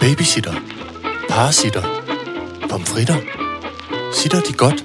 [0.00, 0.54] Babysitter.
[1.28, 1.82] Parasitter.
[2.70, 3.16] Pomfritter.
[4.14, 4.84] Sitter de godt?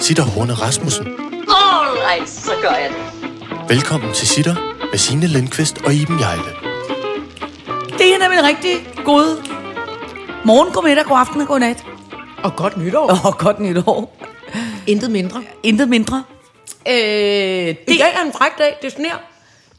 [0.00, 1.06] Sitter Horne Rasmussen.
[1.48, 3.68] Alright, så gør jeg det.
[3.68, 4.54] Velkommen til Sitter
[4.90, 6.42] med Signe Lindqvist og Iben Jejle.
[7.98, 9.48] Det er nemlig rigtig god
[10.44, 11.84] morgen, god middag, god aften og god nat.
[12.42, 13.20] Og godt nytår.
[13.24, 14.16] Og godt nytår.
[14.86, 15.42] Intet mindre.
[15.62, 16.24] Intet mindre.
[16.88, 18.76] Øh, I det, dag er en fræk dag.
[18.82, 19.14] Det sner.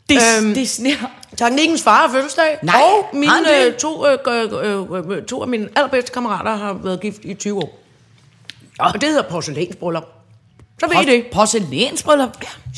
[0.09, 0.95] det, øhm, det sner.
[1.37, 2.57] Teknikkens far har fødselsdag.
[2.61, 7.01] Nej, og mine, øh, to, øh, øh, øh, to af mine allerbedste kammerater har været
[7.01, 7.79] gift i 20 år.
[8.79, 10.03] Og det hedder porcelænsbryllup.
[10.79, 11.25] Så ved I det.
[11.33, 12.29] Porcelænsbryllup.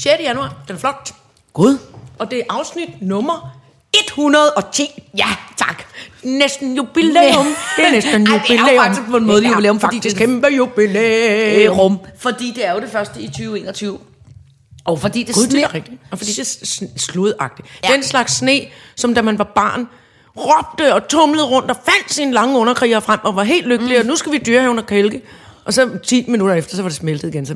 [0.03, 0.13] 6.
[0.23, 0.53] januar.
[0.67, 1.09] Den er flot.
[1.53, 1.77] Gud.
[2.19, 3.49] Og det er afsnit nummer
[3.93, 5.03] 110.
[5.17, 5.83] Ja, tak.
[6.23, 7.45] Næsten jubilæum.
[7.77, 8.83] Det er næsten Ej, det er jo jubilæum.
[8.83, 11.77] faktisk på en måde Det er jubilæum, fordi faktisk det er- kæmpe jubilæum.
[11.77, 11.99] Rum.
[12.19, 13.99] Fordi det er jo det første i 2021.
[14.87, 16.01] Og fordi det Gud, det er rigtigt.
[16.11, 17.67] Og fordi det er sludagtigt.
[17.83, 17.93] Ja.
[17.93, 18.61] Den slags sne,
[18.95, 19.87] som da man var barn,
[20.37, 23.99] råbte og tumlede rundt og fandt sine lange underkriger frem og var helt lykkelig, mm.
[23.99, 25.21] og nu skal vi dyrehaven og kælke.
[25.65, 27.45] Og så 10 minutter efter, så var det smeltet igen.
[27.45, 27.55] Så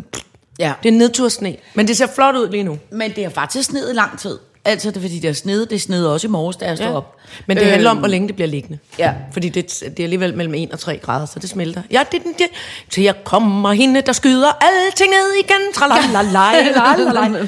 [0.60, 0.74] Ja.
[0.84, 1.56] det er nedtursne.
[1.74, 2.80] Men det ser flot ud lige nu.
[2.92, 4.38] Men det har faktisk sneet i lang tid.
[4.66, 5.70] Altså, det er fordi, det er sneet.
[5.70, 7.16] Det snede også i morges, da jeg stod op.
[7.48, 8.80] Men det handler om, hvor længe det bliver liggende.
[9.00, 9.14] Ja.
[9.34, 11.82] Fordi det, det er alligevel mellem 1 og 3 grader, så det smelter.
[11.92, 12.46] Ja, det er den der.
[12.90, 15.74] Til jeg kommer hende, der skyder alting ned igen.
[15.74, 17.48] Tralalalala.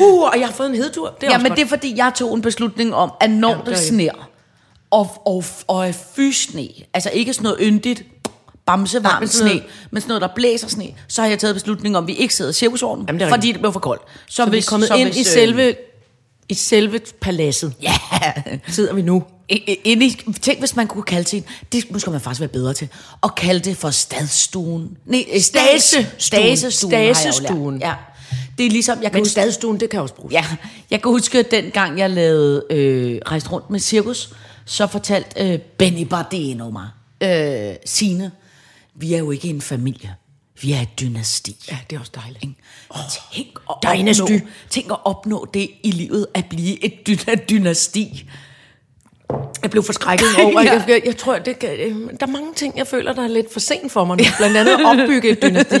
[0.00, 1.14] Uh, og jeg har fået en hedetur.
[1.20, 1.56] Det er Ja, men godt.
[1.58, 3.78] det er fordi, jeg tog en beslutning om, at når Ja, ja, det det er
[3.78, 4.28] sner,
[4.90, 8.02] og, og, og er fysne, altså ikke sådan noget yndigt,
[8.66, 11.54] bamsevarmt men sådan sne, noget- men sådan noget, der blæser sne, så har jeg taget
[11.54, 14.02] beslutning om, at vi ikke sidder i cirkusvognen, det fordi det blev for koldt.
[14.28, 15.74] Så vi er kommet så ind hvis, i øh, selve,
[16.50, 17.72] i selve paladset.
[17.82, 17.92] Ja,
[18.68, 19.24] Sidder vi nu.
[19.84, 22.88] Inde i, tænk hvis man kunne kalde til, det måske man faktisk være bedre til,
[23.22, 24.96] at kalde det for stadstuen.
[25.06, 26.92] Nej, stase, Stasestuen.
[26.92, 27.78] stasestuen.
[27.80, 27.94] Ja.
[28.58, 30.32] Det er ligesom, jeg kan Men huske, stadstuen, det kan også bruges.
[30.32, 30.44] Ja,
[30.90, 34.32] jeg kan huske, at dengang jeg lavede øh, rejst rundt med cirkus,
[34.64, 36.88] så fortalte øh, Benny Bardeno mig,
[37.20, 38.30] øh, Signe,
[38.94, 40.14] vi er jo ikke en familie,
[40.60, 41.56] vi er et dynasti.
[41.70, 42.42] Ja, det er også dejligt.
[42.42, 42.54] Ikke?
[42.90, 43.00] Oh,
[43.34, 44.22] tænk, at dynasty.
[44.22, 44.38] opnå,
[44.70, 48.30] tænk at opnå det i livet, at blive et dyna, dynasti.
[49.62, 50.82] Jeg blev forskrækket over, Ja.
[50.88, 53.52] jeg, jeg, tror, det, kan- øh, der er mange ting, jeg føler, der er lidt
[53.52, 54.24] for sent for mig nu.
[54.38, 55.74] Blandt andet at opbygge et dynasti.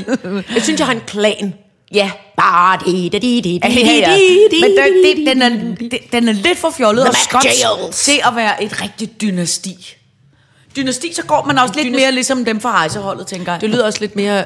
[0.54, 1.54] Jeg synes, jeg har en klan.
[1.94, 2.10] Ja.
[2.36, 3.60] Bare det, det, det, det.
[3.64, 5.48] Men der, det, den, er,
[5.90, 7.48] det, den er lidt for fjollet og skotsk
[7.92, 9.96] til at være et rigtigt dynasti.
[10.76, 13.60] Dynasti, så går man også lidt Dynast- mere ligesom dem fra rejseholdet, tænker jeg.
[13.60, 14.44] Det lyder også lidt mere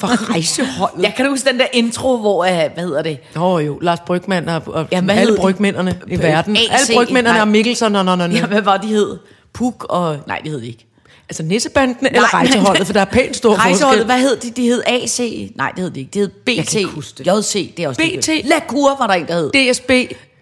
[0.00, 1.02] for rejseholdet.
[1.02, 3.18] Jeg kan huske den der intro, hvor, uh, hvad hedder det?
[3.36, 5.40] Åh oh, jo, Lars Brygman og, og Ja, alle hed de?
[5.40, 6.56] brygmændene i P- verden.
[6.56, 7.40] AC, Alle brygmændene nej.
[7.40, 9.18] og Mikkelsen og, og, og, Ja, hvad var de hed?
[9.52, 10.16] Puk og...
[10.26, 10.86] Nej, det hed de ikke.
[11.28, 14.04] Altså Nissebanden eller rejseholdet, for der er pænt stor Rejseholdet, forskel.
[14.04, 14.50] hvad hed de?
[14.50, 15.20] De hed AC.
[15.56, 16.10] Nej, det hed de ikke.
[16.14, 16.72] Det hed BT.
[17.18, 17.26] det.
[17.26, 18.04] JC, det er også BT.
[18.06, 18.46] ligegyldigt.
[18.48, 19.72] La Cour var der en, der hed.
[19.72, 19.90] DSB,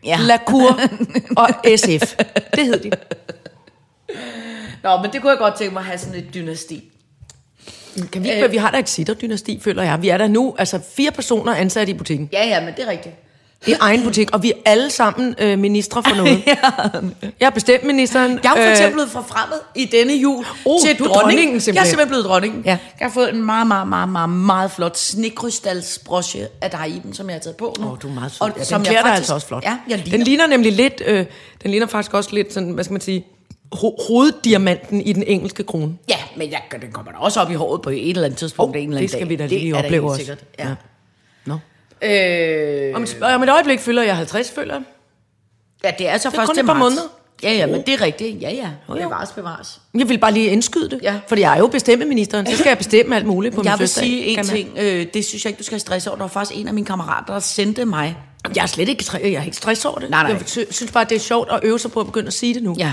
[0.05, 0.19] ja.
[0.21, 0.81] La Cour
[1.43, 2.15] og SF.
[2.57, 2.91] Det hed de.
[4.83, 6.85] Nå, men det kunne jeg godt tænke mig at have sådan et dynasti.
[8.13, 10.03] Kan vi, øh, vi har da et sitterdynasti, føler jeg.
[10.03, 12.29] Vi er der nu, altså fire personer ansat i butikken.
[12.33, 13.15] Ja, ja, men det er rigtigt.
[13.67, 16.43] I egen butik, og vi er alle sammen øh, ministre for noget.
[17.41, 18.41] Jeg har bestemt ministeren.
[18.45, 21.21] Jeg er for eksempel blevet forfremmet i denne jul Oh, til du er dronning.
[21.23, 21.87] dronningen, Jeg er simpelthen.
[21.87, 22.63] simpelthen blevet dronningen.
[22.65, 22.71] Ja.
[23.01, 27.27] Jeg har fået en meget, meget, meget, meget, meget flot snekrystalsbroche af dig, Iben, som
[27.29, 27.87] jeg har taget på nu.
[27.91, 28.41] Åh, du er meget sød.
[28.41, 29.65] Og Ja, den som klæder jeg dig altså også flot.
[29.65, 30.17] Ja, jeg ligner.
[30.19, 31.25] Den ligner nemlig lidt, øh,
[31.63, 33.27] den ligner faktisk også lidt sådan, hvad skal man sige,
[33.75, 35.97] ho- hoveddiamanten i den engelske krone.
[36.09, 38.77] Ja, men jeg, den kommer da også op i håret på et eller andet tidspunkt.
[38.77, 39.29] Oh, en eller det anden skal dag.
[39.29, 40.17] vi da Det lige da opleve også.
[40.19, 40.39] Sikkert.
[40.59, 40.69] Ja.
[40.69, 40.75] Ja.
[41.47, 41.59] Nå.
[42.09, 44.83] Øh, Om, om et øjeblik følger jeg 50, føler jeg.
[45.85, 46.83] ja, det er så er først til et par marts.
[46.83, 47.03] måneder.
[47.43, 48.43] Ja, ja, men det er rigtigt.
[48.43, 48.69] Ja, ja.
[48.89, 48.95] jo.
[48.95, 49.81] Bevares, bevares.
[49.99, 51.21] Jeg vil bare lige indskyde det, Ja.
[51.29, 53.89] fordi jeg er jo bestemmeministeren, så skal jeg bestemme alt muligt på min Jeg vil
[53.89, 56.17] sige en ting, øh, det synes jeg ikke, du skal have stress over.
[56.17, 58.17] Der var faktisk en af mine kammerater, der sendte mig.
[58.57, 60.11] Jeg er slet ikke, jeg er ikke stress over det.
[60.11, 60.33] Nej, nej.
[60.33, 62.55] Jeg sy- synes bare, det er sjovt at øve sig på at begynde at sige
[62.55, 62.75] det nu.
[62.79, 62.93] Ja.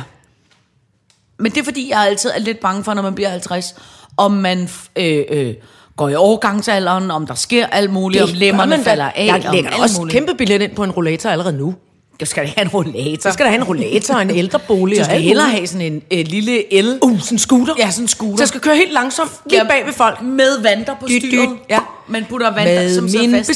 [1.39, 3.75] Men det er fordi, jeg altid er lidt bange for, når man bliver 50,
[4.17, 5.53] om man øh, øh,
[5.95, 9.25] går i overgangsalderen, om der sker alt muligt, om gør lemmerne falder af.
[9.25, 10.13] Jeg om lægger også muligt.
[10.13, 11.75] kæmpe billet ind på en rollator allerede nu.
[12.19, 13.29] Jeg skal da have en rollator.
[13.29, 14.99] Så skal der have en rollator og en ældrebolig.
[14.99, 16.99] Og skal alt hellere have sådan en øh, lille el.
[17.01, 17.73] Uh, sådan en scooter.
[17.77, 18.37] Ja, sådan en scooter.
[18.37, 20.21] Så jeg skal køre helt langsomt, lige bag ved folk.
[20.21, 21.49] Med vanter på Dyt, styret.
[21.49, 21.79] dyt, ja.
[22.07, 23.47] Man putter vanter, Med som sidder min fast.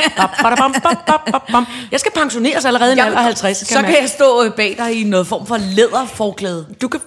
[0.82, 1.66] bap, bap, bap, bam.
[1.92, 3.58] Jeg skal pensioneres allerede i en Jeg- alder af 50.
[3.58, 6.66] så kan jeg stå øh, bag dig i noget form for læderforklæde.
[6.82, 7.00] Du kan...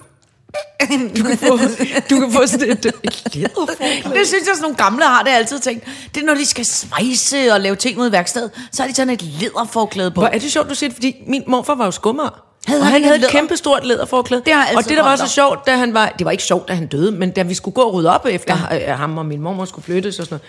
[1.18, 1.58] Du kan få,
[2.10, 4.18] du kan få sådan et, et læderforklæde.
[4.18, 5.84] Det synes jeg, sådan nogle gamle har det altid tænkt.
[6.14, 8.94] Det er, når de skal svejse og lave ting ud i værkstedet, så har de
[8.94, 10.20] sådan et læderforklæde på.
[10.20, 12.44] Hvor er det sjovt, du siger det, fordi min morfar var jo skummer.
[12.66, 14.42] Havde og han han havde et kæmpe stort læderforklæde.
[14.46, 16.08] Det har og det, der var så sjovt, da han var...
[16.18, 18.26] Det var ikke sjovt, da han døde, men da vi skulle gå og rydde op
[18.30, 18.94] efter ja.
[18.94, 20.42] ham, og min mormor skulle flyttes og sådan noget,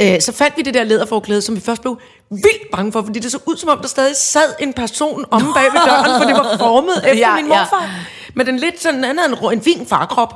[0.00, 2.00] øh, så fandt vi det der læderforklæde, som vi først blev
[2.30, 5.54] vildt bange for, fordi det så ud som om, der stadig sad en person omme
[5.54, 7.58] bag ved døren, for det var formet efter Ja, min ja.
[7.58, 7.90] morfar.
[8.34, 10.34] Men den lidt sådan, han havde en, en fin farkrop.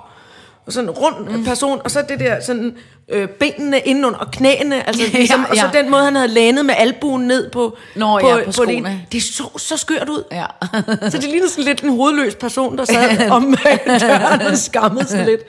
[0.67, 1.45] Og sådan en rund mm.
[1.45, 2.77] person, og så det der sådan
[3.09, 5.83] øh, benene indenunder og knæene, altså Ja, ligesom, og så ja.
[5.83, 8.73] den måde, han havde lænet med albuen ned på, Nå, på, ja, på det skoene.
[8.73, 9.03] ene.
[9.13, 10.23] Det så så skørt ud.
[10.33, 10.45] Ja.
[11.11, 15.25] Så det ligner sådan lidt en hovedløs person, der sad om døren og skammede sig
[15.25, 15.41] lidt.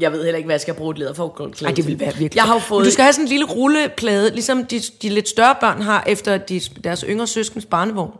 [0.00, 2.36] Jeg ved heller ikke, hvad jeg skal bruge et læderforklæde Ej, det vil være virkelig.
[2.36, 2.80] Jeg har fået...
[2.80, 6.04] Men Du skal have sådan en lille rulleplade, ligesom de, de lidt større børn har
[6.06, 8.10] efter de, deres yngre søskens barnevogn.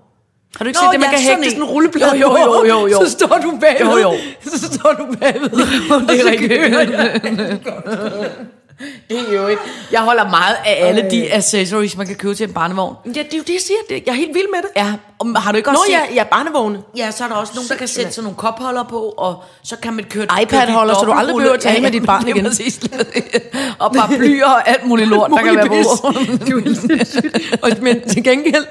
[0.57, 1.51] Har du ikke Nå, set det, man ja, kan sådan hægte en.
[1.51, 3.05] sådan en rulleplade Jo, jo, jo, jo, jo.
[3.05, 3.91] Så står du bagved.
[3.93, 4.13] Jo, jo.
[4.59, 5.51] Så står du bagved.
[6.09, 6.53] det er rigtigt.
[9.11, 9.63] Det er jo ikke...
[9.93, 12.95] Jeg holder meget af alle de accessories, man kan købe til en barnevogn.
[13.07, 13.77] Ja, det er jo det, jeg siger.
[13.89, 14.69] Det- Jeg er helt vild med det.
[14.77, 16.17] Ja, og har du ikke Nå også ja, set...
[16.17, 16.79] ja, barnevogne.
[16.97, 19.77] Ja, så er der også nogen, der kan sætte sådan nogle kopholder på, og så
[19.77, 20.27] kan man køre...
[20.43, 22.45] iPad-holder, så du aldrig behøver at tale med dit barn igen.
[22.45, 22.81] Præcis.
[23.79, 25.75] og paraplyer og alt muligt lort, der kan være på.
[27.63, 28.65] Og- Men til gengæld,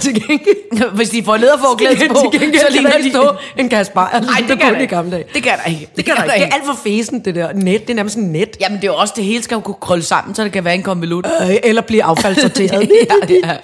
[0.00, 3.10] til gengæld, Hvis de får læderforklæde til på, gengæld så ligner de...
[3.10, 5.26] stå en kasse bajer, Nej, det kan der ikke.
[5.34, 5.88] Det kan der ikke.
[5.96, 6.44] Det kan der ikke.
[6.46, 7.80] Det er alt for fesen, det der net.
[7.82, 8.56] Det er nærmest en net.
[8.60, 10.74] Jamen, det er også, det hele skal jo kunne krølle sammen, så det kan være
[10.74, 11.26] en konvolut.
[11.42, 12.90] Øh, eller blive affaldssorteret.
[13.10, 13.56] ja, ja.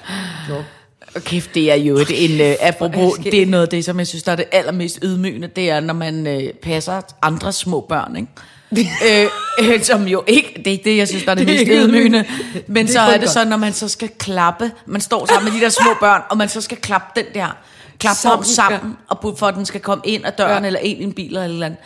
[1.21, 4.07] Kæft, det er jo et, en, uh, apropos, det er noget af det, som jeg
[4.07, 8.17] synes, der er det allermest ydmygende, det er, når man uh, passer andre små børn,
[8.17, 8.29] ikke?
[9.07, 9.29] øh,
[9.73, 11.71] øh, som jo ikke, det er ikke det, jeg synes, der er det, Det mest
[11.73, 12.25] ydmygende.
[12.67, 15.61] Men Det så er det så, når man så skal klappe, man står sammen med
[15.61, 17.57] de der små børn, og man så skal klappe den der
[17.99, 20.67] klapvogn Sammen, sammen, og for at den skal komme ind ad døren, Ja.
[20.67, 21.79] eller ind i en bil eller eller andet.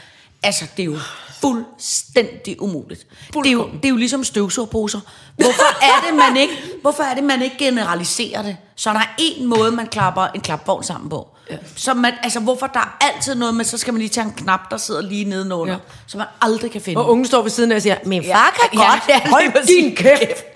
[0.42, 0.96] Altså, det er jo
[1.40, 3.06] fuldstændig umuligt.
[3.34, 5.00] Det er, jo, det er jo ligesom støvsugerposer.
[5.36, 6.52] Hvorfor er det, man ikke,
[6.82, 8.56] hvorfor er det, man ikke generaliserer det?
[8.76, 11.28] Så der er en måde, man klapper en klapvogn sammen på.
[11.50, 11.56] Ja.
[11.76, 14.32] Så man, altså, hvorfor der er altid noget med, så skal man lige tage en
[14.36, 15.72] knap, der sidder lige nedenunder, Ja.
[15.72, 15.92] ja.
[16.06, 17.00] så man aldrig kan finde.
[17.00, 19.02] Og unge står ved siden af og siger, min Ja, far kan ja, godt.
[19.08, 19.66] ja, Hold præcis.
[19.82, 20.52] din kæft.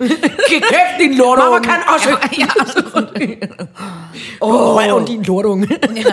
[0.49, 1.49] kæft, din lortunge.
[1.51, 2.09] Mamma kan også.
[2.37, 2.47] Ja,
[4.41, 5.67] Åh, oh, din lortunge.
[5.95, 6.03] ja.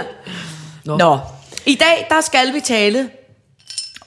[0.84, 0.96] Nå.
[0.96, 1.18] Nå.
[1.66, 3.10] I dag, der skal vi tale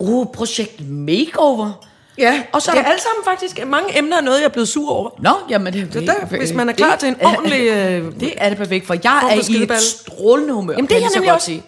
[0.09, 1.71] uh, projekt Makeover.
[2.17, 4.45] Ja, Og så det er er der- alle sammen faktisk, mange emner er noget, jeg
[4.45, 5.09] er blevet sur over.
[5.19, 7.59] Nå, jamen det, Så der, hvis man er klar til en det- ordentlig...
[7.67, 10.73] Øh, Det er det perfekt, for jeg er i et strålende humør.
[10.73, 11.45] Jamen, det er kan jeg nemlig godt også.
[11.45, 11.63] sige.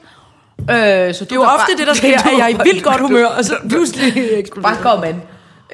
[0.60, 3.02] Øh, så det er jo ofte det, der sker, at jeg er i vildt godt
[3.02, 4.74] humør, og så pludselig eksploderer.
[4.74, 5.22] Bare kom an.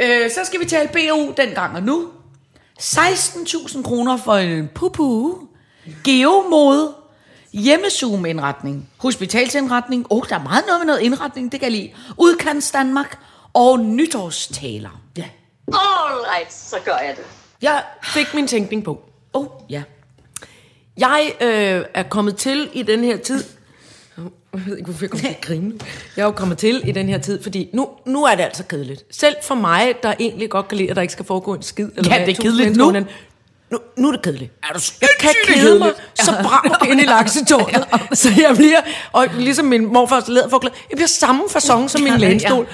[0.01, 2.03] Øh, så skal vi tale BU dengang og nu.
[2.81, 5.33] 16.000 kroner for en pupu.
[6.03, 6.93] Geomode.
[7.53, 8.89] Hjemmezoom-indretning.
[8.97, 10.05] Hospitalsindretning.
[10.09, 11.91] Åh, oh, der er meget noget med noget indretning, det kan jeg lide.
[12.17, 13.19] Udkants Danmark.
[13.53, 15.01] Og nytårstaler.
[15.17, 15.25] Ja.
[15.67, 17.23] All right, så gør jeg det.
[17.61, 19.01] Jeg fik min tænkning på.
[19.33, 19.83] Åh, oh, ja.
[20.97, 23.43] Jeg øh, er kommet til i den her tid...
[24.53, 25.73] Jeg ved ikke, hvorfor jeg kommer til at grine.
[26.17, 28.63] Jeg er jo kommet til i den her tid, fordi nu, nu er det altså
[28.63, 29.03] kedeligt.
[29.11, 31.89] Selv for mig, der egentlig godt kan lide, at der ikke skal foregå en skid.
[31.95, 32.93] Eller Ja, hvad, det er kedeligt nu.
[33.71, 34.51] Nu, nu er det kedeligt.
[34.63, 37.85] Er du Jeg kan kede mig så brav ind i laksetårnet.
[38.21, 38.81] Så jeg bliver,
[39.11, 42.67] og ligesom min morfars læderforklæde, jeg bliver samme fasong som min lænestol.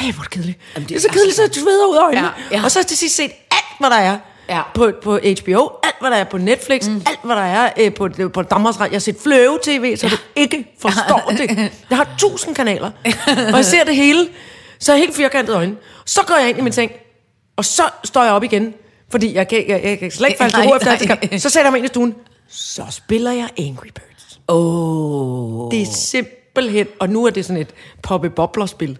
[0.00, 0.58] Øj, hvor er det kedeligt.
[0.76, 2.30] det, er så kedeligt, så jeg sveder ud af øjnene.
[2.50, 2.64] Ja, ja.
[2.64, 4.18] Og så har jeg til sidst set alt, hvad der er.
[4.48, 4.62] Ja.
[4.74, 7.02] På, på HBO, alt hvad der er på Netflix, mm.
[7.06, 8.92] alt hvad der er øh, på, på Danmarks Radio.
[8.92, 10.10] Jeg har set Fløve TV, så ja.
[10.10, 11.72] du ikke forstår det.
[11.90, 12.90] Jeg har tusind kanaler,
[13.26, 14.28] og jeg ser det hele,
[14.80, 15.76] så jeg helt firkantede øjne.
[16.06, 16.92] Så går jeg ind i min seng,
[17.56, 18.74] og så står jeg op igen,
[19.10, 21.38] fordi jeg kan, jeg, jeg kan slet ikke falde til ro efter nej.
[21.38, 22.14] Så sætter jeg mig ind i stuen,
[22.48, 24.40] så spiller jeg Angry Birds.
[24.48, 25.70] Åh.
[25.70, 27.68] Det er simpelthen, og nu er det sådan et
[28.02, 28.98] poppe bobler spil.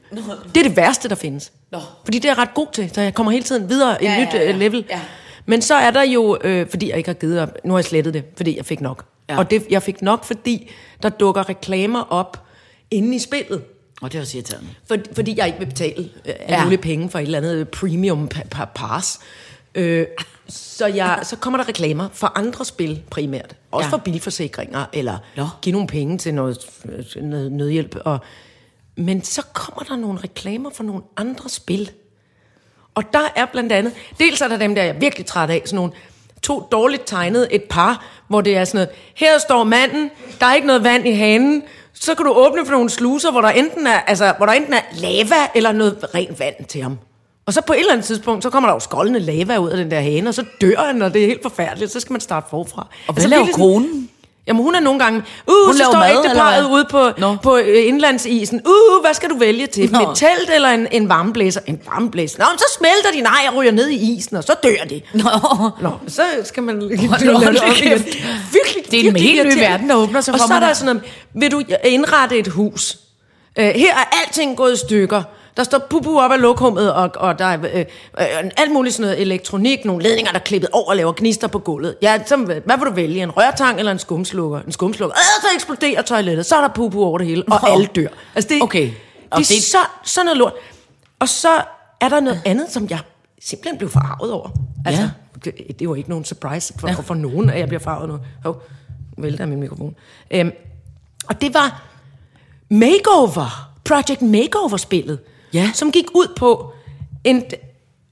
[0.54, 1.52] Det er det værste, der findes.
[1.72, 1.78] Nå.
[2.04, 4.22] Fordi det er jeg ret god til, så jeg kommer hele tiden videre i Ja,
[4.22, 4.52] et nyt ja, ja.
[4.52, 4.84] øh, level.
[4.90, 5.00] Ja.
[5.46, 7.84] Men så er der jo, øh, fordi jeg ikke har givet op, nu har jeg
[7.84, 9.04] slettet det, fordi jeg fik nok.
[9.30, 9.38] Ja.
[9.38, 10.70] Og det, jeg fik nok, fordi
[11.02, 12.46] der dukker reklamer op
[12.90, 13.62] inde i spillet.
[14.02, 14.68] Og det er også irriterende.
[14.88, 16.76] For, fordi jeg ikke vil betale øh, Ja.
[16.82, 19.20] penge for et eller andet premium pa- pa- pass.
[19.74, 20.06] Øh,
[20.48, 23.56] så, jeg, så kommer der reklamer for andre spil primært.
[23.70, 23.92] Også Ja.
[23.92, 25.46] for bilforsikringer, eller Nå.
[25.62, 26.58] give nogle penge til noget,
[27.16, 27.96] noget nødhjælp.
[28.04, 28.18] Og,
[28.96, 31.90] men så kommer der nogle reklamer for nogle andre spil.
[32.94, 35.62] Og der er blandt andet, dels er der dem der, jeg er virkelig træt af,
[35.64, 35.92] sådan nogle
[36.42, 40.10] to dårligt tegnede et par, hvor det er sådan noget, her står manden,
[40.40, 43.40] der er ikke noget vand i hanen, så kan du åbne for nogle sluser, hvor
[43.40, 46.98] der enten er, altså, hvor der enten er lava eller noget rent vand til ham.
[47.48, 49.76] Og så på et eller andet tidspunkt, så kommer der jo skoldende lava ud af
[49.76, 52.20] den der hane, og så dør han, og det er helt forfærdeligt, så skal man
[52.20, 52.86] starte forfra.
[53.06, 54.08] Og hvad så laver sådan- konen?
[54.46, 57.36] Jamen hun er nogle gange, uh, Hun så står ægteparret ude på, Nå.
[57.42, 58.60] på øh, indlandsisen.
[58.66, 59.92] Uh, hvad skal du vælge til?
[59.92, 59.98] Nå.
[59.98, 61.60] Med telt eller en, en varmeblæser?
[61.66, 62.38] En varmeblæser.
[62.38, 65.00] Nå, men så smelter de, nej, jeg ryger ned i isen, og så dør de.
[65.14, 65.30] Nå.
[65.80, 68.04] Nå, så skal man lave det da igen.
[68.52, 70.72] Virkelig, Det er en helt ny verden, der åbner sig Og for så er der.
[70.72, 72.98] sådan noget, vil du indrette et hus?
[73.58, 75.22] Uh, her er alting gået i stykker.
[75.58, 79.06] Der står pupu op af lokummet, og, og der er øh, øh, alt muligt sådan
[79.08, 81.96] noget elektronik, nogle ledninger, der er klippet over og laver gnister på gulvet.
[82.02, 83.22] Ja, så, hvad vil du vælge?
[83.22, 84.60] En rørtang eller en skumslukker?
[84.60, 85.16] En skumslukker.
[85.18, 86.46] Øh, så eksploderer toilettet.
[86.46, 88.06] Så er der pupu over det hele, og alle dør.
[88.34, 88.90] Altså, det, Okay.
[89.30, 90.52] Og det er det- så, sådan noget lort.
[91.18, 91.48] Og så
[92.00, 92.98] er der noget andet, som jeg
[93.42, 94.48] simpelthen blev farvet over.
[94.86, 95.10] Altså, Ja.
[95.44, 96.94] det, det er jo ikke nogen surprise for, ja.
[96.94, 98.18] for nogen, at jeg bliver farvet nu.
[98.44, 98.62] Hov,
[99.18, 99.94] vælter min mikrofon.
[100.30, 100.52] Øhm,
[101.28, 101.82] og det var
[102.70, 103.70] Makeover.
[103.84, 105.18] Project Makeover-spillet.
[105.52, 105.70] Ja.
[105.74, 106.72] Som gik ud på
[107.24, 107.44] en...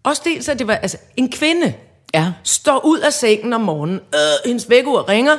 [0.05, 1.75] Også dels, at det var altså, en kvinde,
[2.15, 2.33] Ja.
[2.45, 4.01] står ud af sengen om morgenen.
[4.15, 5.37] Øh, hendes vækkeur ringer,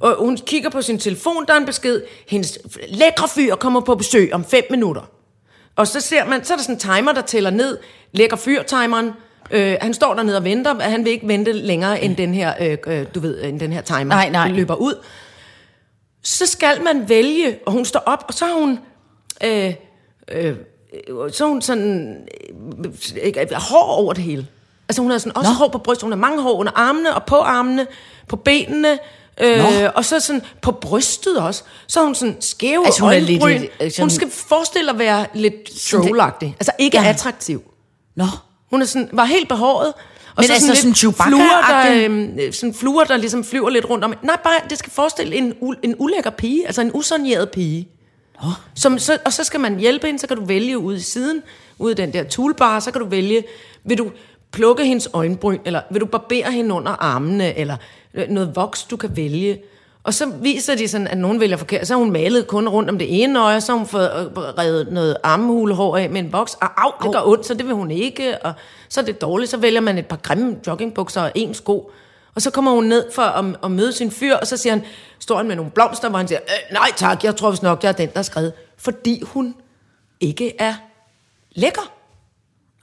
[0.00, 2.02] og hun kigger på sin telefon, der er en besked.
[2.28, 5.02] Hendes lækre fyr kommer på besøg om 5 minutter.
[5.76, 7.78] Og så ser man, så er der sådan en timer, der tæller ned.
[8.12, 9.10] Lækker fyr-timeren.
[9.50, 12.54] Øh, han står dernede og venter, og han vil ikke vente længere end den her,
[12.60, 14.48] øh, øh, du ved, end den her timer Nej, nej.
[14.48, 14.94] løber ud.
[16.22, 18.78] Så skal man vælge, og hun står op, og så har hun,
[19.44, 19.74] øh,
[20.32, 20.56] øh,
[21.32, 22.16] så er hun sådan,
[23.24, 24.46] øh, øh, hår over det hele.
[24.88, 25.54] Altså hun har sådan også Nå.
[25.54, 27.86] hår på brystet, hun har mange hår under armene, og på armene,
[28.28, 28.98] på benene,
[29.40, 29.64] øh, Nå.
[29.94, 31.62] og så sådan på brystet også.
[31.86, 35.26] Så hun sådan skæve Altså, hun er lidt- øh, sådan- Hun skal forestille at være
[35.34, 35.54] lidt
[35.90, 36.56] trollagtig.
[36.60, 37.08] Altså ikke Ja.
[37.08, 37.62] attraktiv.
[38.16, 38.24] Nå.
[38.70, 39.92] Hun er sådan, var helt behåret.
[40.36, 41.26] Og Men altså sådan Chewbacca-agtig?
[41.28, 44.14] fluer, der, øhm, sådan fluer, der ligesom flyver lidt rundt om.
[44.22, 47.88] Nej, bare, det skal forestille en, u- en ulækker pige, altså en usonjeret pige.
[48.42, 48.48] Nå.
[48.74, 51.42] Som, så, og så skal man hjælpe hende, så kan du vælge ude i siden,
[51.78, 53.44] ude i den der toolbar, så kan du vælge,
[53.84, 54.10] vil du
[54.52, 57.76] plukke hendes øjenbryn, eller vil du barbere hende under armene, eller
[58.14, 59.60] øh, noget voks, du kan vælge.
[60.04, 61.86] Og så viser de sådan, at nogen vælger forkert.
[61.86, 64.42] Så har hun malet kun rundt om det ene øje, så har hun fået øh,
[64.42, 66.54] revet noget armhulehår af med en voks.
[66.54, 68.44] Og au, det gør ondt, så det vil hun ikke.
[68.44, 68.52] Og
[68.88, 71.90] så er det dårligt, så vælger man et par grimme joggingbukser og en sko.
[72.34, 74.84] Og så kommer hun ned for at, at møde sin fyr, og så siger han,
[75.18, 77.82] står han med nogle blomster, hvor han siger, øh, nej tak, jeg tror vist nok,
[77.82, 78.52] jeg er den, der er skrevet.
[78.78, 79.54] Fordi hun
[80.20, 80.74] ikke er
[81.52, 81.92] lækker.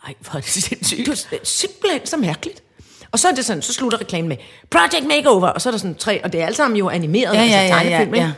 [0.06, 1.28] Ej, hvor er det sindssygt.
[1.32, 2.64] Det er simpelthen så mærkeligt.
[3.12, 4.38] Og så er det sådan, så slutter reklamen med
[4.70, 7.34] Project Makeover, og så er der sådan tre, og det er alle sammen jo animeret,
[7.34, 8.28] Ja, ja, altså ja, tegnefilm, ja, ikke?
[8.28, 8.32] ja.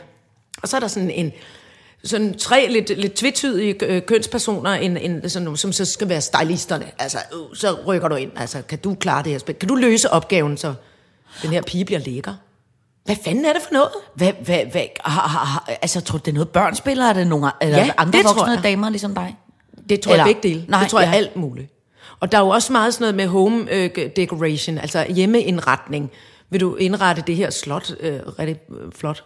[0.62, 1.32] Og så er der sådan en,
[2.04, 6.90] sådan tre lidt, lidt tvetydige øh, kønspersoner, en, en, sådan, som så skal være stylisterne.
[6.98, 8.30] Altså, øh, så rykker du ind.
[8.36, 9.54] Altså, kan du klare det her spil?
[9.54, 10.74] Kan du løse opgaven, så
[11.42, 12.34] den her pige bliver lækker?
[13.04, 13.90] Hvad fanden er det for noget?
[14.14, 17.04] Hvad, hvad, hvad, har, har, har, altså, tror du, det er noget børn spiller?
[17.04, 18.62] Er det nogle eller Ja, andre det tror voksne jeg.
[18.62, 19.36] damer ligesom dig?
[19.88, 20.64] Det tror Eller- jeg begge dele.
[20.68, 21.16] Nej, det tror jeg ja.
[21.16, 21.72] alt muligt.
[22.20, 26.10] Og der er jo også meget sådan noget med home øh, decoration, altså hjemmeindretning.
[26.50, 29.24] Vil du indrette det her slot øh, rigtig øh, flot?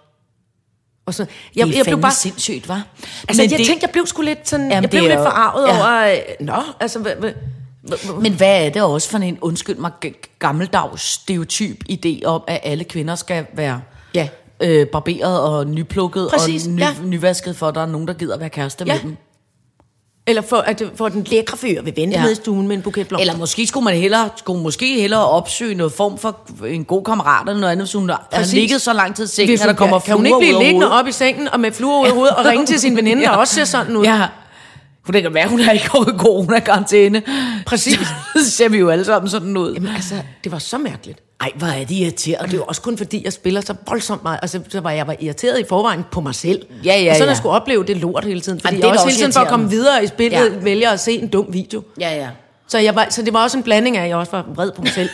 [1.06, 2.86] Og så, jeg, det er jeg blev bare, sindssygt, var.
[3.28, 5.78] altså, jeg det, tænkte, jeg blev sgu lidt sådan, Jamen, jeg blev lidt forarvet ja.
[5.78, 7.32] over, øh, nå, altså, hvad, hvad,
[8.20, 9.90] Men hvad er det også for en, undskyld mig,
[10.38, 13.80] gammeldags stereotyp idé om, at alle kvinder skal være
[14.14, 14.28] Ja.
[14.60, 16.88] øh, barberet og nyplukket Præcis, og ny, ja.
[17.04, 18.92] nyvasket, for at der er nogen, der gider være kæreste Ja.
[18.94, 19.16] med dem?
[20.26, 22.18] eller for, at, for den lækre fyr vil vente Ja.
[22.20, 22.22] ja.
[22.22, 23.20] med i stuen med en buket blomster.
[23.30, 26.36] Eller måske skulle man hellere, skulle måske hellere opsøge noget form for
[26.66, 28.52] en god kammerat eller noget andet, hvis hun har Præcis.
[28.54, 30.92] ligget så lang tid i sengen, at der kommer kan, kan hun ikke blive liggende
[30.92, 33.30] op i sengen og med fluer ud af hovedet og ringe til sin veninde, der
[33.30, 34.04] også ser sådan ud?
[34.04, 34.26] Ja.
[35.06, 35.78] Hun kan være, hun er i
[36.18, 37.22] corona-karantæne.
[37.66, 37.98] Præcis.
[38.44, 39.74] så ser vi jo alle sammen sådan ud.
[39.74, 41.18] Jamen altså, det var så mærkeligt.
[41.40, 42.40] Ej, hvor er det irriterende.
[42.40, 44.38] Og det er jo også kun fordi, jeg spiller så voldsomt meget.
[44.42, 46.62] Altså, så var jeg var irriteret i forvejen på mig selv.
[46.84, 47.30] Ja, ja, og så når ja.
[47.30, 48.60] jeg skulle opleve det lort hele tiden.
[48.60, 50.52] Fordi Jamen, det er jeg også også hele tiden for at komme videre i spillet,
[50.52, 50.58] ja.
[50.58, 51.82] vælger at se en dum video.
[52.00, 52.28] Ja, ja.
[52.68, 54.72] Så, jeg var, så det var også en blanding af, at jeg også var vred
[54.72, 55.08] på mig selv.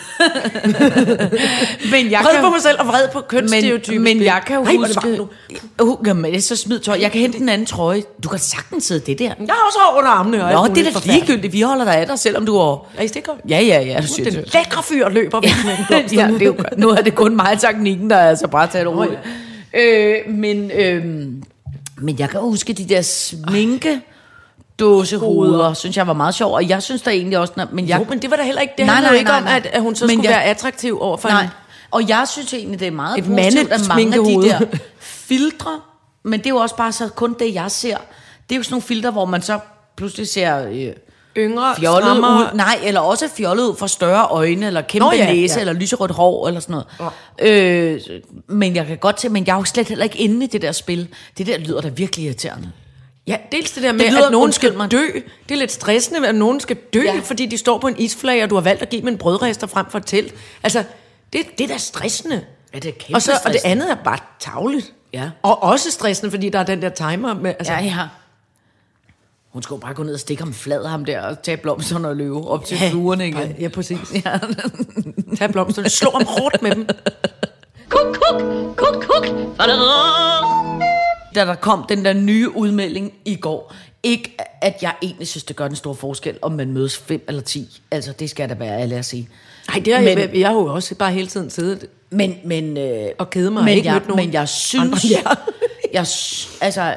[1.93, 4.03] Men jeg vred på mig selv og vred på kønsstereotypen.
[4.03, 5.83] men, men jeg kan jo Ej, hvor er det huske...
[5.83, 6.99] Uh, jamen, så smid tøj.
[7.01, 8.03] Jeg kan hente den anden trøje.
[8.23, 9.25] Du kan sagtens sidde det der.
[9.25, 10.45] Jeg har også hår under armene.
[10.45, 11.53] Og Nå, det er da ligegyldigt.
[11.53, 12.87] Vi holder dig af dig, selvom du er...
[12.97, 13.33] Er I stikker?
[13.49, 13.95] Ja, ja, ja.
[13.95, 14.55] Du Den siger det.
[14.55, 16.15] lækre fyr løber væk med en blomst.
[16.15, 18.87] ja, det er jo, nu er det kun mig teknikken, der er altså bare taget
[18.87, 19.07] over.
[19.77, 21.05] Øh, men, øh,
[21.99, 24.01] men jeg kan huske de der sminke
[24.81, 27.99] dåsehoveder, synes jeg var meget sjov, og jeg synes da egentlig også, når, men jeg,
[28.01, 29.57] Jo, men det var da heller ikke, det Nej, handlede nej, ikke nej, om, nej.
[29.57, 31.49] at, at hun så Men skulle jeg- være attraktiv over for nej, en...
[31.91, 35.81] og jeg synes egentlig, det er meget Et positivt, at mange af de der filtre,
[36.25, 37.97] men det er jo også bare så kun det, jeg ser,
[38.49, 39.59] det er jo sådan nogle filtre, hvor man så
[39.97, 40.67] pludselig ser...
[40.69, 40.93] Øh,
[41.37, 42.55] Yngre, fjollet ud.
[42.55, 45.61] Nej, eller også fjollet ud for større øjne, eller kæmpe Nå, ja, næse, ja.
[45.61, 47.13] eller lyserødt hår, eller sådan noget.
[47.53, 48.01] Øh,
[48.49, 50.63] men jeg kan godt til, men jeg er jo slet heller ikke inde i det
[50.63, 51.09] der spil.
[51.39, 52.71] Det der lyder da virkelig irriterende.
[53.27, 54.91] Ja, dels det der med, Det lyder- at nogen skal mig.
[54.91, 55.05] dø.
[55.49, 57.21] Det er lidt stressende, at nogen skal dø, Ja.
[57.25, 59.67] fordi de står på en isflage, og du har valgt at give dem en brødrester
[59.67, 60.35] frem for et telt.
[60.63, 60.85] Altså,
[61.33, 62.45] det, det er da stressende.
[62.75, 64.93] Ja, det er kæmpe og, så, og det andet er bare tavligt.
[65.13, 65.31] Ja.
[65.43, 67.55] Og også stressende, fordi der er den der timer med...
[67.59, 67.97] Altså, Ja, ja.
[69.53, 72.17] Hun skulle bare gå ned og stikke ham flad ham der, og tage blomsterne og
[72.17, 73.35] løbe op til Ja, fluerne igen.
[73.37, 73.99] bare- ja, præcis.
[74.25, 74.39] Ja.
[75.39, 76.89] Tag blomsterne, slå ham hårdt med dem.
[77.89, 78.43] Kuk, kuk,
[78.77, 79.27] kuk, kuk.
[81.35, 85.57] Da der kom den der nye udmelding i går, ikke at jeg egentlig synes, det
[85.57, 87.81] gør den store forskel, om man mødes fem eller ti.
[87.91, 89.29] Altså, det skal da være alle at sige.
[89.69, 92.77] Nej, det har Men- jeg, jeg har jo også bare hele tiden siddet Men, men,
[92.77, 95.37] øh, og kede mig og men, ikke jeg, nogen men jeg synes, andre
[95.93, 96.07] jeg,
[96.61, 96.95] altså,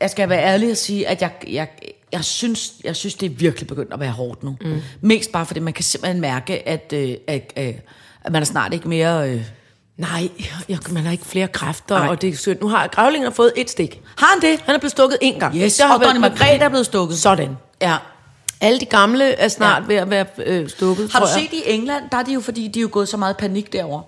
[0.00, 1.68] jeg skal være ærlig og sige, at jeg, jeg,
[2.12, 4.56] jeg, synes, jeg synes, det er virkelig begyndt at være hårdt nu.
[4.60, 4.80] Mm.
[5.00, 7.74] Mest bare fordi man kan simpelthen mærke, at, øh, at, øh,
[8.24, 9.30] at man er snart ikke mere...
[9.30, 9.42] Øh,
[9.96, 10.28] Nej,
[10.68, 12.08] jeg, man har ikke flere kræfter, Nej.
[12.08, 12.60] og det er synd.
[12.60, 14.00] Nu har Gravlingen fået et stik.
[14.16, 14.60] har han det?
[14.60, 15.56] Han er blevet stukket en gang.
[15.56, 17.18] Yes, Der har og dronning Margrethe er blevet stukket.
[17.18, 17.56] Sådan.
[17.82, 17.96] Ja.
[18.60, 19.86] Alle de gamle er snart Ja.
[19.86, 22.68] ved at være øh, stukket, Har du set i England, der er de jo, fordi
[22.68, 24.02] de er jo gået så meget panik derover.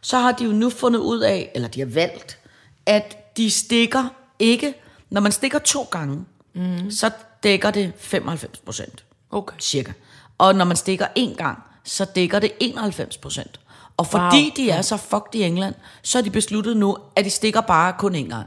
[0.00, 2.38] så har de jo nu fundet ud af, eller de har valgt,
[2.86, 4.04] at de stikker
[4.38, 4.74] ikke,
[5.10, 6.90] når man stikker to gange, mm.
[6.90, 7.10] så
[7.42, 9.04] dækker det 95 procent.
[9.30, 9.56] Okay.
[9.60, 9.92] Cirka.
[10.38, 13.60] Og når man stikker en gang, så dækker det 91 procent.
[13.98, 14.50] Og fordi Wow.
[14.56, 17.94] de er så fucked i England, så har de besluttet nu, at de stikker bare
[17.98, 18.46] kun en gang.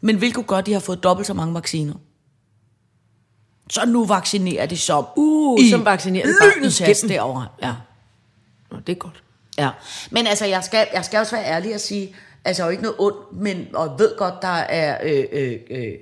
[0.00, 1.94] Men hvilket gør, at de har fået dobbelt så mange vacciner.
[3.70, 7.46] Så nu vaccinerer de som Uh, i som vaccinerer lynets hast derovre.
[7.62, 7.74] Ja.
[8.70, 9.22] Nå, det er godt.
[9.58, 9.70] Ja,
[10.10, 12.70] men altså, jeg skal, jeg skal også være ærlig og sige, altså, jeg er jo
[12.70, 15.92] ikke noget ondt, men, og jeg ved godt, der er, øh, øh, øh,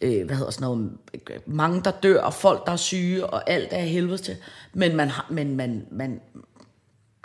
[0.00, 0.90] øh, hvad hedder sådan noget,
[1.46, 4.36] mange, der dør, og folk, der er syge, og alt er helvede til,
[4.72, 6.20] men man, har, men man, man,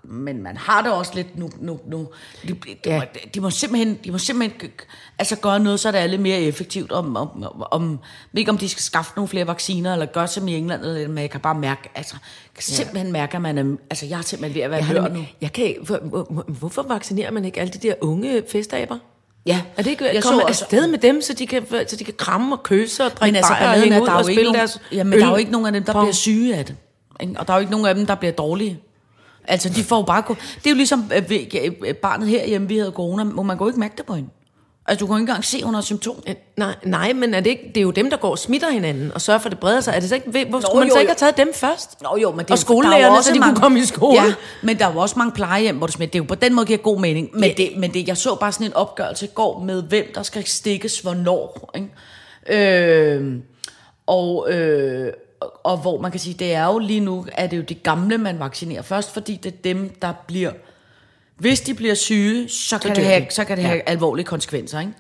[0.03, 2.08] men man har det også lidt nu, nu, nu.
[2.48, 3.01] De, de, Ja.
[3.13, 4.72] de, de må simpelthen, de må simpelthen
[5.20, 8.00] altså gøre noget, så det er lidt mere effektivt, om, om, om,
[8.34, 11.18] ikke om de skal skaffe nogle flere vacciner, eller gøre som i England, eller, men
[11.18, 12.15] jeg kan bare mærke, altså,
[12.56, 14.94] kan simpelthen mærke, at man er, altså, jeg er simpelthen ved at være Jeg, har
[14.94, 15.25] hør det, nu.
[15.41, 18.98] jeg kan hvor, hvor, hvorfor vaccinerer man ikke alle de der unge festaber?
[19.46, 21.65] Ja, Er det ikke jeg jeg så komme også- afsted med dem, så de kan,
[21.88, 24.13] så de kan kramme og kysse og drikke Men altså, bajer og hænge ud der
[24.13, 25.94] er og spille nogen, deres jamen, der er jo øl- ikke nogen af dem, der
[25.94, 26.03] pong?
[26.06, 26.75] bliver syge af det.
[27.38, 28.79] Og der er jo ikke nogen af dem, der bliver dårlige.
[29.50, 30.22] Altså, de får jo bare...
[30.22, 31.24] gå- Det er jo ligesom øh,
[31.88, 34.29] øh, barnet herhjemme, vi havde corona, må man gå ikke mærke det på hende.
[34.88, 36.22] Altså, du kan ikke engang se, hun har symptomer.
[36.27, 38.70] Øh, Nej, nej, men er det, ikke, det er jo dem, der går og smitter
[38.70, 39.94] hinanden og sørger for, at det breder sig.
[39.96, 42.01] Er det så ikke, hvorfor Nå, skulle man jo, så ikke have taget dem først?
[42.01, 44.22] Nå jo, men det, og er skolelærerne, jo så de kunne komme i skole.
[44.24, 46.12] Ja, men der er jo også mange plejehjem, hvor det smitter.
[46.12, 47.29] Det er jo på den måde giver god mening.
[47.34, 47.53] Men, Ja.
[47.58, 50.46] det, men det, jeg så bare sådan en opgørelse i går med, hvem der skal
[50.48, 51.72] stikkes hvornår.
[51.75, 51.89] Ikke?
[53.18, 53.34] Øh,
[54.08, 55.13] og, øh,
[55.63, 57.74] og- hvor man kan sige, det er jo lige nu, at det er jo de
[57.75, 60.51] gamle, man vaccinerer først, fordi det er dem, der bliver...
[61.37, 63.68] Hvis de bliver syge, så kan, det have, så kan det Ja.
[63.68, 64.79] have alvorlige konsekvenser.
[64.79, 64.94] Ikke?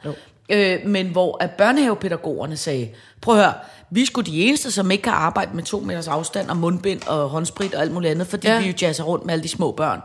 [0.49, 2.89] Øh, men hvor at børnehavepædagogerne sagde,
[3.21, 3.53] prøv at høre,
[3.89, 7.01] vi er sgu de eneste, som ikke kan arbejde med to meters afstand og mundbind
[7.07, 8.59] og håndsprit og alt muligt andet, fordi ja.
[8.61, 10.01] Vi jo jazzer rundt med alle de små børn.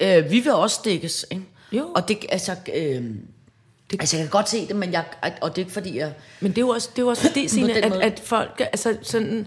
[0.00, 1.26] Øh, vi vil også stikkes.
[1.30, 1.42] Ikke?
[1.72, 1.86] Jo.
[1.94, 2.82] Og det, altså, øh,
[3.90, 5.04] det, altså, jeg kan godt se det, men jeg,
[5.40, 6.12] og det er ikke fordi, jeg...
[6.40, 8.96] Men det er jo også, det er jo også fordi, Signe, at, at folk, altså
[9.02, 9.46] sådan,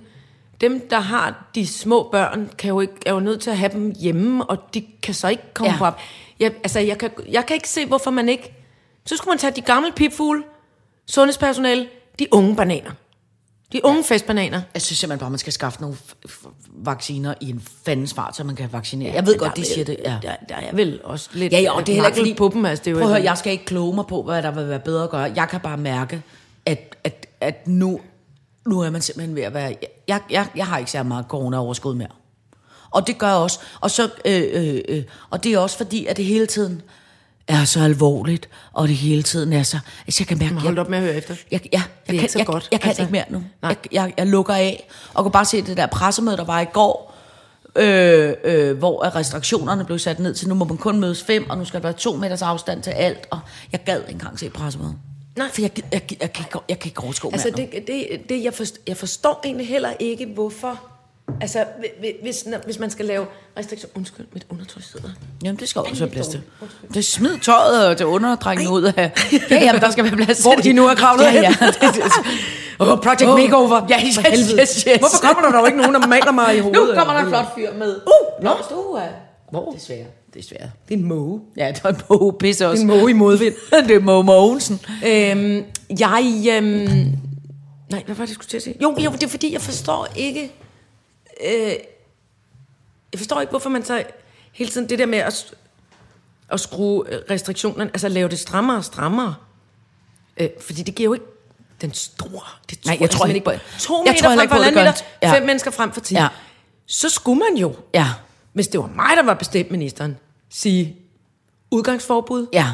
[0.62, 3.72] dem, der har de små børn, kan jo ikke, er jo nødt til at have
[3.74, 5.74] dem hjemme, og de kan så ikke komme Ja.
[5.74, 5.78] ja.
[5.78, 6.00] på op.
[6.40, 8.54] Jeg, altså, jeg kan, jeg kan ikke se, hvorfor man ikke...
[9.06, 10.44] Så skulle man tage de gamle pipfugle,
[11.08, 11.88] sundhedspersonale,
[12.20, 12.92] de unge bananer.
[13.74, 14.16] De unge ja.
[14.16, 14.62] festbananer.
[14.74, 15.98] Jeg synes simpelthen bare, man skal skaffe nogle
[16.74, 19.14] vacciner i en fandens fart, så man kan vaccinere.
[19.14, 19.98] Jeg ved godt, de siger det.
[20.06, 20.18] Ja.
[20.22, 22.52] Der, der er vel også lidt Ja, ja, og det er heller ikke fordi, på
[22.54, 22.66] dem.
[22.66, 24.52] Altså, det er jo prøv at høre, jeg skal ikke kloge mig på, hvad der
[24.52, 25.32] vil være bedre at gøre.
[25.36, 26.22] Jeg kan bare mærke,
[26.66, 28.00] at, at, at nu,
[28.68, 29.76] nu er man simpelthen ved at være...
[30.08, 32.08] Jeg, jeg, jeg har ikke så meget corona-overskud mere.
[32.92, 33.60] Og det gør jeg også.
[33.82, 36.82] Og, så, øh, øh, øh, og det er også fordi, at det hele tiden
[37.48, 39.80] er så alvorligt, og det hele tiden er så...
[40.08, 40.66] Altså, jeg kan mærke...
[40.66, 41.36] Hold op med at høre efter.
[41.52, 43.02] Jeg, ja, jeg, er kan, ikke så jeg, godt, jeg kan altså.
[43.02, 43.44] ikke mere nu.
[43.62, 43.70] Nej.
[43.70, 46.66] Jeg, jeg, jeg lukker af, og kan bare se det der pressemøde, der var i
[46.66, 47.16] går,
[47.76, 51.58] øh, øh, hvor restriktionerne blev sat ned til, nu må man kun mødes fem, og
[51.58, 53.40] nu skal der være to meters afstand til alt, og
[53.72, 54.96] jeg gad ikke engang se pressemødet.
[55.38, 55.48] Nej.
[55.54, 58.44] For jeg, jeg, jeg, jeg, kan, ikke- jeg kan ikke overskue Altså, det, det, det
[58.44, 60.82] jeg, forstår, jeg forstår egentlig heller ikke, hvorfor...
[61.42, 61.66] Altså,
[62.00, 63.26] hvi- hvis, hvis man skal lave
[63.58, 63.98] restriktioner...
[63.98, 65.10] Undskyld, mit undertøj sidder.
[65.44, 66.42] Jamen, det skal også være plads til.
[66.94, 68.94] Det smid tøjet og til underdrengene ud af...
[69.50, 71.56] Ja, jamen, der skal være plads til Hvor de nu er kravlet ja, ja.
[72.80, 73.86] Oh, Project oh, Makeover.
[73.90, 74.62] ja, yes, helvede.
[74.62, 75.00] yes, yes.
[75.00, 76.88] Hvorfor kommer der dog ikke nogen, der maler mig i hovedet?
[76.90, 77.96] nu kommer der en flot fyr med.
[77.96, 79.00] Uh, Blomst, uh,
[79.52, 79.72] Hvor?
[79.72, 80.72] Desværre, desværre.
[80.90, 81.42] Det er en måge.
[81.58, 82.82] Ja, det var en måge pisse også.
[82.82, 83.54] En måge i modvind.
[83.88, 84.82] det er Måge Mogensen.
[85.06, 85.64] Øhm,
[86.00, 86.46] jeg...
[86.58, 86.74] Øhm,
[87.90, 88.76] nej, hvad var det, jeg skulle til at sige?
[88.82, 90.44] Jo, jo, det er fordi, jeg forstår ikke...
[91.46, 91.74] Øh,
[93.12, 94.04] jeg forstår ikke, hvorfor man så
[94.54, 95.54] hele tiden det der med at,
[96.50, 99.36] at skrue restriktionerne, altså lave det strammere og strammere.
[100.38, 101.26] Øh, fordi det giver jo ikke
[101.82, 102.42] den store...
[102.70, 104.64] Det Nej, jeg tror simpelthen ikke på- To jeg meter tror frem for på, det
[104.66, 104.92] halvanden gør meter,
[105.22, 105.28] det.
[105.28, 105.34] Ja.
[105.34, 106.14] fem mennesker frem for ti.
[106.16, 106.28] Ja.
[106.86, 108.08] Så skulle man jo, Ja,
[108.54, 110.18] hvis det var mig, der var bestemt ministeren,
[110.50, 110.96] sige
[111.72, 112.48] udgangsforbud.
[112.54, 112.68] ja.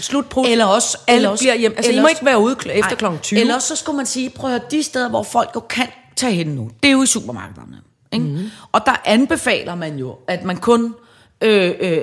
[0.00, 0.46] Slutbrud.
[0.48, 0.98] Eller også...
[1.06, 1.74] Alle eller også, bliver hjem.
[1.76, 3.40] Altså, I må ikke være ude kl- efter klokken 20.
[3.40, 6.32] Eller også så skulle man sige, prøv at de steder, hvor folk jo kan tage
[6.32, 7.76] hen nu, det er jo i supermarkederne.
[8.12, 8.24] Ikke?
[8.24, 8.34] Mhm.
[8.38, 8.50] Mm.
[8.72, 10.94] Og der anbefaler man jo, at man kun
[11.40, 11.98] øh, øh,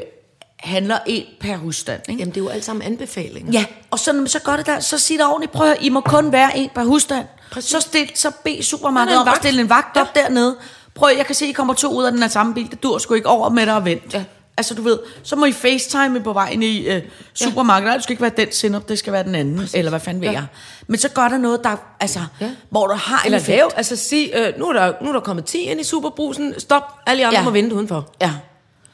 [0.60, 2.02] handler en per husstand.
[2.10, 2.20] Ikke?
[2.20, 3.52] Jamen, det er jo alt sammen anbefalinger.
[3.52, 6.02] Ja, og så, så gør det der, så sig der ordentligt, prøv at I må
[6.02, 7.26] kun være en per husstand.
[7.52, 7.72] Præcis.
[7.72, 10.58] Så, stil, så bed er supermarkedet om at stille en vagt op dernede.
[11.00, 12.98] Prøv jeg kan se, I kommer to ud af den her samme bil, det dur
[12.98, 14.14] sgu ikke over med dig og vent.
[14.14, 14.24] Ja.
[14.58, 17.02] Altså du ved, så må I facetime på vejen i øh,
[17.34, 17.88] supermarkedet.
[17.88, 19.74] Nej, det skal ikke være den sender, det skal være den anden, Præcis.
[19.74, 20.34] eller hvad fanden ved Ja.
[20.34, 20.46] jeg.
[20.88, 22.46] Men så gør der noget, der, altså, Ja.
[22.46, 22.52] ja.
[22.70, 23.58] hvor du har Eller en effekt.
[23.58, 26.54] lav, altså sig, øh, nu, er der, nu er der kommet 10 ind i superbrusen,
[26.60, 27.42] stop, alle andre ja.
[27.42, 27.46] Ja.
[27.46, 28.10] må vente udenfor.
[28.22, 28.32] Ja.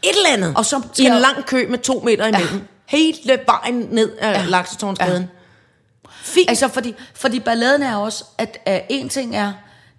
[0.04, 0.54] Et eller andet.
[0.58, 2.54] Og så I en lang kø med to meter imellem.
[2.54, 2.98] Ja.
[2.98, 4.40] Hele vejen ned af ja.
[4.40, 4.46] Ja.
[4.46, 5.22] Laksetårnsgaden.
[5.22, 6.10] Ja.
[6.24, 6.50] Fint.
[6.50, 9.52] Altså, fordi, fordi balladen er også, at uh, en ting er,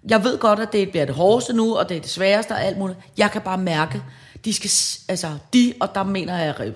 [0.09, 2.63] jeg ved godt, at det bliver det hårdeste nu, og det er det sværeste og
[2.63, 2.99] alt muligt.
[3.17, 4.03] Jeg kan bare mærke,
[4.45, 4.69] de skal,
[5.07, 6.73] altså de, og der mener jeg, øh,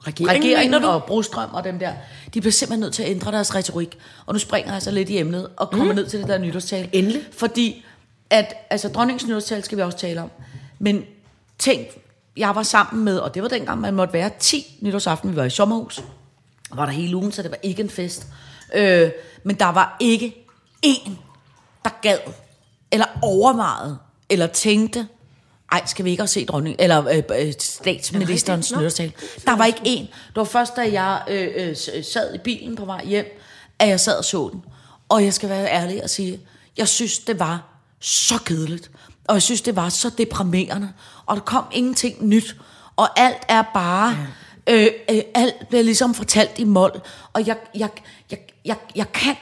[0.00, 1.92] regeringen, regeringen og Brostrøm og dem der,
[2.34, 3.98] de bliver simpelthen nødt til at ændre deres retorik.
[4.26, 5.94] Og nu springer jeg så lidt i emnet, og kommer mm.
[5.94, 6.88] ned til det der nytårstal.
[6.92, 7.22] Endelig.
[7.32, 7.84] Fordi,
[8.30, 10.30] at, altså dronningens nytårstal skal vi også tale om.
[10.78, 11.04] Men
[11.58, 11.86] tænk,
[12.36, 15.44] jeg var sammen med, og det var dengang, man måtte være 10 nytårsaften, vi var
[15.44, 16.02] i sommerhus
[16.74, 18.26] var der hele ugen, så det var ikke en fest.
[18.74, 19.10] Øh,
[19.44, 20.46] men der var ikke
[20.86, 21.10] én,
[21.84, 22.18] der gad,
[22.92, 23.98] eller overvejede,
[24.30, 25.06] eller tænkte,
[25.72, 28.78] ej, skal vi ikke også se dronning, eller øh, øh, statsministerens Nå.
[28.78, 29.12] nytårstal.
[29.46, 30.00] Der var ikke én.
[30.28, 33.40] Det var først, da jeg øh, øh, s- sad i bilen på vej hjem,
[33.78, 34.64] at jeg sad og så den.
[35.08, 36.40] Og jeg skal være ærlig og sige,
[36.76, 37.62] jeg synes, det var
[38.00, 38.90] så kedeligt.
[39.28, 40.92] Og jeg synes, det var så deprimerende.
[41.26, 42.56] Og der kom ingenting nyt.
[42.96, 44.16] Og alt er bare...
[44.70, 47.00] Øh, øh, alt bliver ligesom fortalt i mål.
[47.32, 47.88] Og jeg, jeg,
[48.30, 49.34] jeg, jeg, jeg, kan,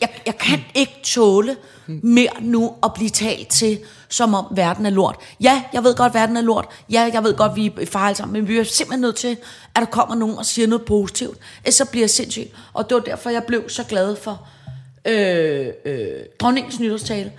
[0.00, 4.90] jeg, jeg kan ikke tåle mere nu at blive talt til, som om verden er
[4.90, 5.16] lort.
[5.40, 6.66] Ja, jeg ved godt, verden er lort.
[6.90, 8.32] Ja, jeg ved godt, vi er fejl sammen.
[8.32, 9.36] Men vi er simpelthen nødt til,
[9.74, 11.38] at der kommer nogen og siger noget positivt.
[11.64, 12.50] Ellers så bliver jeg sindssyg.
[12.72, 14.48] Og det var derfor, jeg blev så glad for
[15.04, 16.08] øh, øh,
[16.40, 17.32] dronningens nytårstale.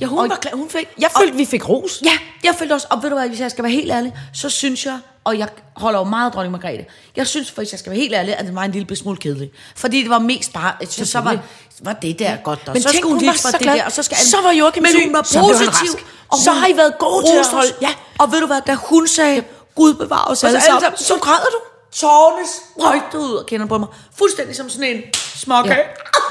[0.00, 2.02] Ja, hun Og- var klar, hun fik, jeg følte, vi fik ros.
[2.04, 2.12] Ja,
[2.44, 4.86] jeg følte også, og ved du hvad, hvis jeg skal være helt ærlig, så synes
[4.86, 7.90] jeg, og jeg holder jo meget af dronning Margrethe, jeg synes, for hvis jeg skal
[7.92, 9.50] være helt ærlig, at det var en lille smule kedelig.
[9.76, 11.38] Fordi det var mest bare, så, så var,
[11.82, 13.74] var det der godt, og Men så tænk, skulle hun hun var så det glad.
[13.76, 16.00] der, og så skal Så var Joachim Men hun var positiv.
[16.28, 17.90] og Så har I været gode til at holde- ja.
[18.18, 21.46] Og ved du hvad, da hun sagde, Gud bevar os alle sammen, sammen, så græder
[21.52, 21.58] du.
[21.92, 22.46] Tårne
[22.78, 23.88] sprøjtede ud og kender på mig.
[24.18, 25.74] Fuldstændig som sådan en småkage.
[25.76, 25.82] Ja.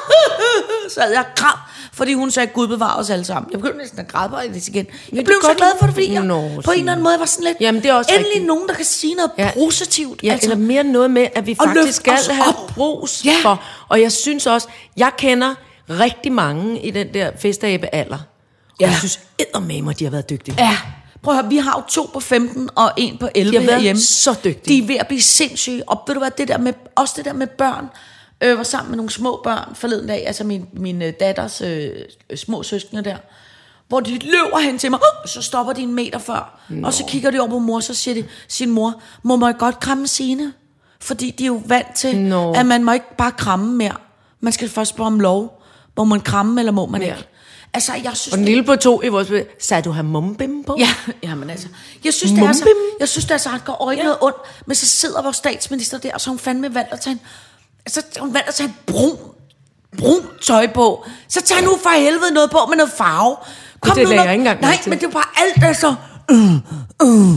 [0.94, 1.58] så havde jeg græd,
[1.94, 3.52] fordi hun sagde, Gud bevar os alle sammen.
[3.52, 4.86] Jeg begyndte næsten at græde på det igen.
[5.14, 7.26] Jeg blev så glad for det, fordi jeg, Nå, på en eller anden måde var
[7.26, 8.46] sådan lidt, Jamen, det er også endelig rigtigt.
[8.48, 9.52] nogen, der kan sige noget Ja.
[9.54, 10.24] positivt.
[10.24, 12.78] Ja, altså, eller mere noget med, at vi Og faktisk skal have op.
[12.78, 13.36] ros Ja.
[13.44, 13.64] for.
[13.90, 15.56] Og jeg synes også, jeg kender
[15.90, 18.16] rigtig mange i den der festabe alder.
[18.18, 18.22] Og
[18.80, 18.86] Ja.
[18.88, 20.56] jeg synes eddermame, de har været dygtige.
[20.60, 20.78] Ja,
[21.24, 23.66] prøv at høre, vi har jo to på 15 og en på 11 De har
[23.66, 24.02] været herhjemme.
[24.02, 24.78] så dygtige.
[24.78, 25.90] De er ved at blive sindssyge.
[25.90, 27.86] Og ved du hvad, det der med, også det der med børn,
[28.42, 31.90] øh, var sammen med nogle små børn forleden dag, altså min, min øh, datters øh,
[32.36, 33.18] små søskende der,
[33.88, 36.88] hvor de løber hen til mig, "Åh!" så stopper de en meter før, Nå.
[36.88, 39.80] og så kigger de over på mor, så siger de, sin mor, må man godt
[39.80, 40.54] kramme sine?
[41.00, 42.54] Fordi de er jo vant til, Nå.
[42.54, 43.96] at man må ikke bare kramme mere.
[44.40, 45.64] Man skal først spørge om lov.
[45.98, 47.08] Må man kramme, eller må man Ja.
[47.08, 47.28] ikke?
[47.74, 49.32] Altså, jeg synes, Og den lille på to i vores...
[49.60, 50.76] Sagde du have mumbim på?
[50.80, 50.88] Ja,
[51.30, 51.68] jamen altså.
[52.06, 54.14] Jeg synes, det er så, jeg synes, det er så hardcore og ikke Ja.
[54.26, 54.38] ondt.
[54.66, 57.20] Men så sidder vores statsminister der, og så har hun fandme valgt at tage en,
[57.88, 59.18] så hun valgt at tage brun,
[59.98, 61.06] brun tøj på.
[61.28, 63.36] Så tag nu for helvede noget på med noget farve.
[63.96, 65.96] det nu, lagde jeg ikke engang Nej, men det er bare alt, der så...
[66.32, 66.56] Uh,
[67.04, 67.36] uh,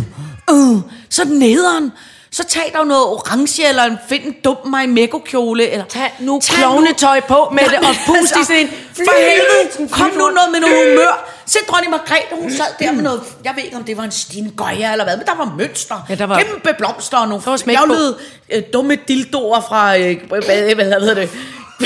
[0.53, 0.81] uh,
[1.11, 1.93] så nederen.
[2.37, 7.21] Så tag der noget orange, eller find en dum mig kjole eller Tag nu klovnetøj
[7.21, 10.77] på med det, og pust i sådan en For helvede, kom nu noget med noget
[10.91, 11.31] humør.
[11.47, 14.11] Se dronning Margrethe, hun sad der med noget, jeg ved ikke om det var en
[14.11, 18.17] stingøjer eller hvad, men der var mønster, Ja, der var- kæmpe blomster og nogle fjavlede,
[18.53, 21.31] øh, dumme dildoer fra, øh, hvad, hvad hedder det,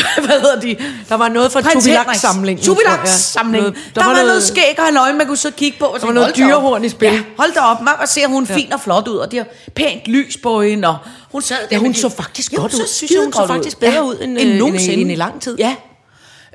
[0.26, 0.76] hvad hedder de?
[1.08, 2.66] Der var noget fra Tubilak-samlingen, Henriks.
[2.66, 2.98] tror jeg.
[2.98, 3.62] Tubilak-samling.
[3.62, 5.84] Noget- Der, der var, noget skæg og løg, man kunne så kigge på.
[5.84, 7.08] Og Der var noget dyrehorn i spil.
[7.12, 9.30] Ja, hold da op, man kan se, at hun er fin og flot ud, og
[9.30, 9.44] det er
[9.76, 10.96] pænt lys på hende, og
[11.32, 12.78] hun sad der Ja, hun så de- faktisk Ja, godt ud.
[12.86, 14.94] så Synes jeg, hun så faktisk bedre ud, end, øh, end, nogensinde.
[14.94, 15.56] end i lang tid.
[15.58, 15.74] Ja.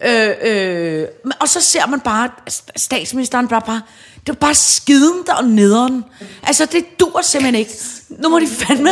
[0.05, 1.05] Øh, øh,
[1.39, 3.81] og så ser man bare, at statsministeren bare, bare
[4.27, 6.03] det er bare skiden der og nederen.
[6.43, 7.71] Altså, det dur simpelthen ikke.
[8.09, 8.89] Nu må de fandme...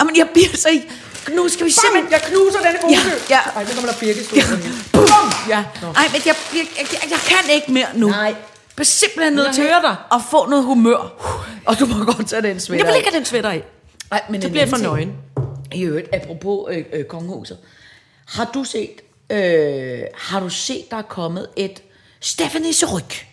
[0.00, 0.68] Jamen, jeg bliver så.
[1.36, 2.12] Nu skal vi simpelthen...
[2.12, 3.40] Jeg knuser denne Ja, ja.
[3.56, 4.20] Ej, nu kommer der birke
[4.92, 5.06] Bum!
[5.48, 5.64] Ja.
[5.82, 8.08] Ej, men jeg, jeg, jeg, jeg, kan ikke mere nu.
[8.08, 8.18] Nej.
[8.18, 8.36] Jeg
[8.78, 9.96] er simpelthen nødt til dig.
[10.12, 10.98] at få noget humør.
[11.66, 13.62] Og du må godt tage den sweater Jeg vil ikke have den sweater i.
[14.12, 15.12] Ej, men en bliver for nøgen.
[15.72, 17.58] I øvrigt, apropos øh, øh, kongehuset.
[18.26, 21.82] Har du set, øh, har du set, der er kommet et
[22.20, 23.26] Stephanie Suryk?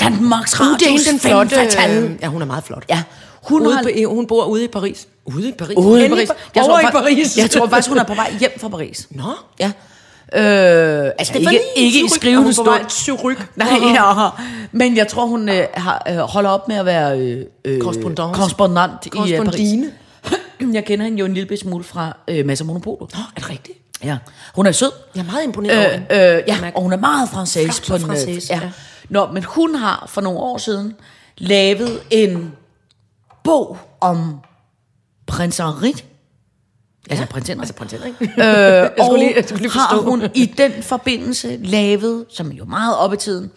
[0.00, 1.98] Danmarks Uh, det er hende, den Radios flotte...
[1.98, 2.84] øh, Ja, hun er meget flot.
[2.88, 3.02] Ja,
[3.42, 3.82] hun Ude har...
[3.82, 5.08] på, hun bor ude i Paris.
[5.26, 5.76] Ude i Paris?
[5.76, 6.28] Ude i Paris.
[6.54, 7.36] Jeg tror i Paris.
[7.38, 9.08] Jeg tror faktisk, hun er på vej hjem fra Paris.
[9.10, 9.22] Nå.
[9.60, 9.72] Ja.
[10.34, 12.88] Øh, altså Stephanie ikke, ikke i skrivende stund.
[12.88, 13.46] Suryk?
[13.56, 14.28] Nej, ja.
[14.72, 18.34] Men jeg tror, hun øh, har, øh, holder op med at være øh, øh, Korrespondance.
[18.38, 19.68] korrespondent i øh, Paris.
[20.74, 23.06] Jeg kender hende jo en lille smule fra øh, Masser Monopolo.
[23.14, 23.78] Nå, er det rigtigt?
[24.04, 24.16] Ja,
[24.54, 24.90] hun er sød.
[25.14, 26.34] Jeg er meget imponeret over Øh, hende.
[26.36, 27.46] øh, ja, og hun er meget Flot
[27.88, 28.02] på den.
[28.02, 28.60] øh, francaise, ja.
[28.62, 28.70] ja.
[29.08, 30.94] Nå, men hun har for nogle år siden
[31.38, 32.52] lavet en
[33.50, 34.40] bog om
[35.26, 35.94] prins Henri.
[37.10, 37.62] Altså prins Henrik.
[37.62, 38.14] Altså, prins Henrik.
[38.20, 42.50] Øh, Jeg og skulle lige- jeg skulle lige har hun i den forbindelse lavet, som
[42.50, 43.50] er jo meget op i tiden,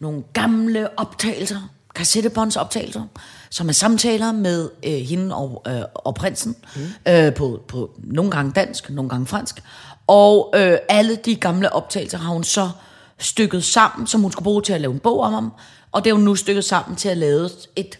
[0.00, 1.60] nogle gamle optagelser,
[1.94, 3.02] kassettebåndsoptagelser,
[3.50, 7.12] som er samtaler med øh, hende og, øh, og prinsen, mm.
[7.12, 9.62] øh, på, på nogle gange dansk, nogle gange fransk.
[10.06, 12.70] Og øh, alle de gamle optagelser har hun så
[13.18, 15.52] stykket sammen, som hun skulle bruge til at lave en bog om ham.
[15.92, 17.98] Og det er hun nu stykket sammen til at lave et,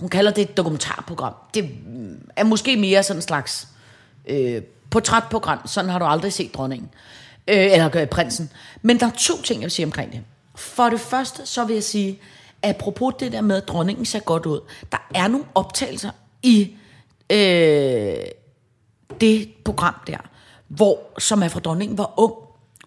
[0.00, 1.34] hun kalder det et dokumentarprogram.
[1.54, 1.70] Det
[2.36, 3.68] er måske mere sådan en slags
[4.26, 5.66] øh, portrætprogram.
[5.66, 6.90] Sådan har du aldrig set dronningen.
[7.48, 8.50] Øh, eller øh, prinsen.
[8.82, 10.20] Men der er to ting, jeg vil sige omkring det.
[10.54, 12.20] For det første, så vil jeg sige,
[12.62, 14.60] apropos det der med, at dronningen ser godt ud.
[14.92, 16.10] Der er nogle optagelser
[16.42, 16.76] i
[17.30, 18.16] øh,
[19.20, 20.18] det program der,
[20.68, 22.34] hvor, som er fra dronningen var ung,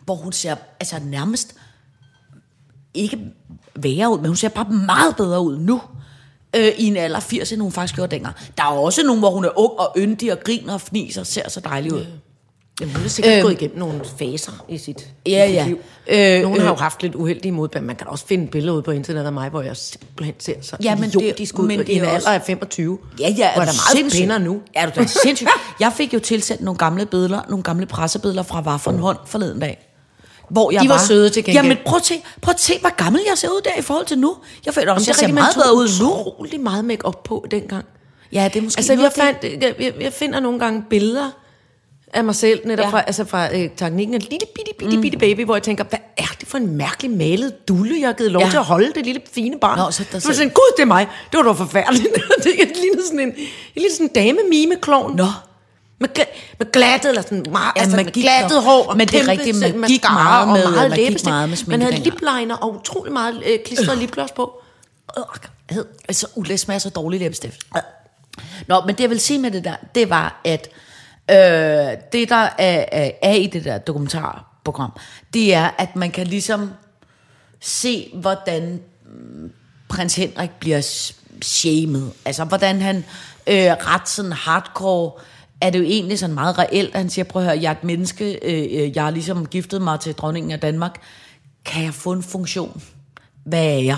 [0.05, 1.55] hvor hun ser altså nærmest
[2.93, 3.19] ikke
[3.75, 5.81] værre ud, men hun ser bare meget bedre ud nu,
[6.55, 8.35] øh, i en alder af 80, end hun faktisk gjorde dengang.
[8.57, 11.27] Der er også nogle, hvor hun er ung og yndig og griner og fniser og
[11.27, 12.05] ser så dejlig ud.
[12.81, 15.65] Jamen, hun har sikkert øh, gået igennem nogle faser i sit, Ja, i sit ja.
[15.65, 15.77] liv.
[16.07, 16.79] Øh, Nogle har jo øh.
[16.79, 17.87] haft lidt uheldige modbærende.
[17.87, 20.75] Man kan også finde billeder ude på internet af mig, hvor jeg simpelthen ser så
[20.83, 22.97] Ja, ja, men det- idiotisk ud men det er i en alder af 25.
[23.19, 24.19] Ja, ja, er er meget sindssyg?
[24.21, 24.61] pænere nu.
[24.73, 25.47] Er du da sindssyg?
[25.79, 29.92] Jeg fik jo tilsendt nogle gamle billeder, nogle gamle pressebilleder fra Vafferen hånd forleden dag.
[30.49, 31.65] Hvor jeg De var søde til gengæld.
[31.65, 34.05] Jamen prøv at, se, prøv at se, hvor gammel jeg ser ud der i forhold
[34.05, 34.35] til nu.
[34.65, 36.05] Jeg føler også, det jeg ser rigtigt, meget bedre ud nu.
[36.09, 37.85] utrolig meget make op på dengang.
[38.31, 41.29] Ja, det er måske Altså, jeg, fandt, jeg, jeg, jeg finder nogle gange billeder
[42.13, 42.89] af mig selv, netop Ja.
[42.89, 45.01] fra, altså fra øh, teknikken en lille bitte, bitte, mm.
[45.01, 48.13] bitte baby, hvor jeg tænker, hvad er det for en mærkelig malet dulle, jeg har
[48.13, 48.49] givet lov Ja.
[48.49, 49.77] til at holde det lille fine barn.
[49.79, 51.07] Nå, så der var selv- sådan, gud, det er mig.
[51.31, 52.07] Det var da forfærdeligt.
[52.43, 53.35] det lignede sådan en, en
[53.75, 55.15] lille sådan dame mime -klon.
[55.15, 55.25] Nå.
[55.99, 56.09] Med,
[56.59, 58.87] med glattet, eller sådan meget, Ja, altså man med glattet hår.
[58.89, 61.57] Og Men det er rigtigt, man gik meget og med- meget man gik meget med
[61.67, 62.13] Man havde dengang.
[62.13, 64.61] lipliner og utrolig meget øh, klistret lipgloss på.
[65.17, 65.77] Øh,
[66.07, 67.61] altså, det smager så dårligt læbestift.
[68.67, 70.67] Nå, men det jeg vil sige med det der, det var, at
[71.31, 74.91] øh, det der er, er, er i det der dokumentarprogram,
[75.33, 76.71] det er, at man kan ligesom
[77.61, 79.51] se, hvordan mm,
[79.89, 80.81] prins Henrik bliver
[81.41, 82.11] shamed.
[82.25, 82.97] Altså, hvordan han
[83.47, 85.11] øh, ret sådan hardcore,
[85.65, 87.71] er det jo egentlig sådan meget reelt, at han siger, prøv at høre, jeg er
[87.75, 91.01] et menneske, øh, øh, jeg har ligesom giftet mig til dronningen af Danmark,
[91.65, 92.81] kan jeg få en funktion?
[93.45, 93.97] Hvad er jeg?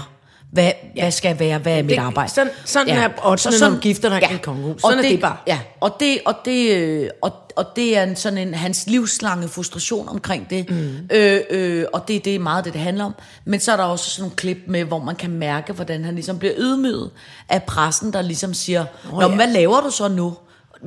[0.51, 1.01] Hvad, ja.
[1.01, 1.57] hvad skal jeg være?
[1.57, 2.31] Hvad er mit Det- arbejde?
[2.31, 4.81] sådan- sådan er oddsene, når du gifter dig i et kongehus.
[4.81, 5.37] Sådan og er det bare.
[5.47, 9.47] Ja, og det, og det, øh, og, og det er en, sådan en, hans livslange
[9.47, 10.69] frustration omkring det.
[10.69, 10.95] Mm.
[11.13, 13.15] Øh, øh, og det, det er meget det, det handler om.
[13.45, 16.15] Men så er der også sådan nogle klip med, hvor man kan mærke, hvordan han
[16.15, 17.11] ligesom bliver ydmyget
[17.49, 19.27] af pressen, der ligesom siger, Nå, ja.
[19.35, 20.33] hvad laver du så nu?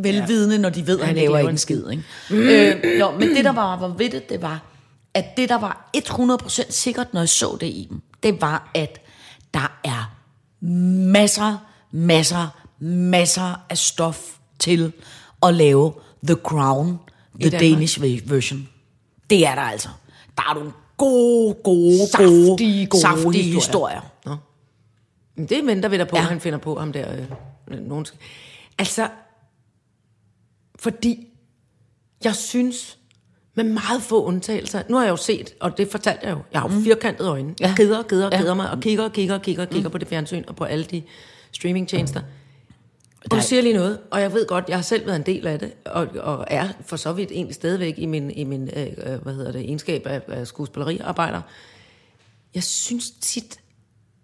[0.02, 1.90] Velvidende, når de ved, at han ikke laver laver en skid.
[1.90, 2.02] Ikke?
[2.30, 4.62] øh, jo, men det, der var, var ved det, det var,
[5.14, 9.00] at det, der var 100% sikkert, når jeg så det i dem, det var, at
[9.54, 10.14] der er
[11.10, 11.56] masser,
[11.92, 12.48] masser,
[12.84, 14.20] masser af stof
[14.58, 14.92] til
[15.42, 15.92] at lave
[16.26, 16.98] The Crown,
[17.40, 17.50] The.
[17.50, 18.68] Danish ve- version.
[19.30, 19.88] Det er der altså.
[20.36, 23.54] Der er nogle gode, gode, Saftige, gode, saftige historier.
[23.54, 24.00] historier.
[24.26, 24.36] Nå.
[25.36, 26.22] Men det venter vi da på, Ja.
[26.22, 26.28] ja.
[26.28, 27.06] han finder på ham der.
[27.68, 28.06] Øh, nogen.
[28.78, 29.08] Altså,
[30.78, 31.28] fordi
[32.24, 32.98] jeg synes,
[33.54, 36.60] med meget få undtagelser, nu har jeg jo set, og det fortalte jeg jo, jeg
[36.60, 37.54] har jo firkantede øjne.
[37.60, 37.74] Jeg Ja.
[37.76, 38.38] gider og gider og Ja.
[38.38, 40.64] gider mig, og kigger og kigger og kigger og kigger på det fjernsyn, og på
[40.64, 41.02] alle de
[41.52, 42.20] streamingtjenester.
[43.24, 45.46] Og du siger lige noget, og jeg ved godt, jeg har selv været en del
[45.46, 48.86] af det, og, og er for så vidt egentlig stadigvæk i min, i min øh,
[49.12, 51.40] øh, hvad hedder det, egenskab af, af skuespilleriarbejder.
[52.54, 53.60] Jeg synes tit,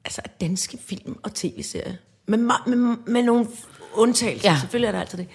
[0.05, 1.95] altså at danske film og tv-serier,
[2.27, 3.47] med, med, med nogle
[3.95, 4.59] undtagelser, ja.
[4.61, 5.27] selvfølgelig er der altid det.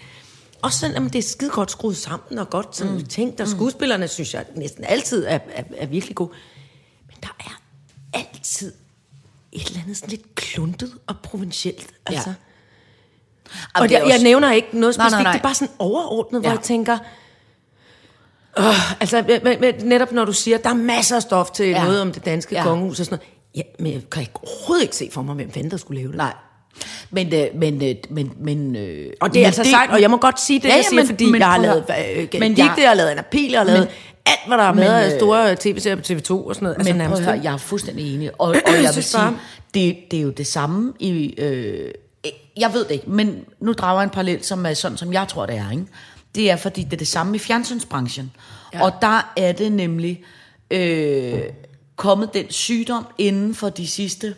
[0.61, 3.05] Også sådan, at det er skide godt skruet sammen og godt sådan mm.
[3.05, 6.29] tænkt, og skuespillerne synes jeg næsten altid er, er, er virkelig gode.
[7.07, 7.61] Men der er
[8.13, 8.73] altid
[9.51, 11.87] et eller andet sådan lidt kluntet og provincielt.
[12.05, 12.23] Altså.
[12.29, 12.35] Jamen,
[13.75, 15.31] Og jeg, jeg også- nævner ikke noget Nej, nej, specifikt, nej.
[15.31, 16.55] det er bare sådan overordnet, hvor Ja.
[16.55, 16.97] jeg tænker,
[18.59, 21.77] øh, altså med, med, netop når du siger, der er masser af stof til Ja.
[21.77, 21.83] ja.
[21.83, 22.61] noget om det danske Ja.
[22.61, 22.67] ja.
[22.67, 25.51] kongehus og sådan noget, ja, men jeg kan ikke overhovedet ikke se for mig, hvem
[25.51, 26.17] fanden der skulle lave det.
[26.17, 26.33] Nej.
[27.11, 30.17] Men, øh, men, øh, men, men, øh, Og det er altså sagt, og jeg må
[30.17, 32.41] godt sige det, Ja, ja, jeg siger, men- fordi men jeg har lavet øh, Men
[32.43, 33.87] jeg- digte, jeg har lavet Anapil, jeg har lavet Men-
[34.25, 36.77] alt, hvad der er med af øh, store tv-serier på TV2 og sådan noget.
[36.77, 38.31] Altså, Men prøv at høre, jeg er fuldstændig enig.
[38.41, 39.23] Og, og jeg vil synes sige,
[39.73, 41.33] det, det er jo det samme i...
[41.37, 41.91] Øh,
[42.57, 45.27] jeg ved det ikke, men nu drager jeg en parallel, som er sådan, som jeg
[45.27, 45.71] tror, det er.
[45.71, 45.83] Ikke?
[46.35, 48.31] Det er, fordi det er det samme i fjernsynsbranchen.
[48.73, 48.83] Ja.
[48.83, 50.23] Og der er det nemlig
[50.71, 51.39] øh,
[51.95, 54.35] kommet den sygdom inden for de sidste,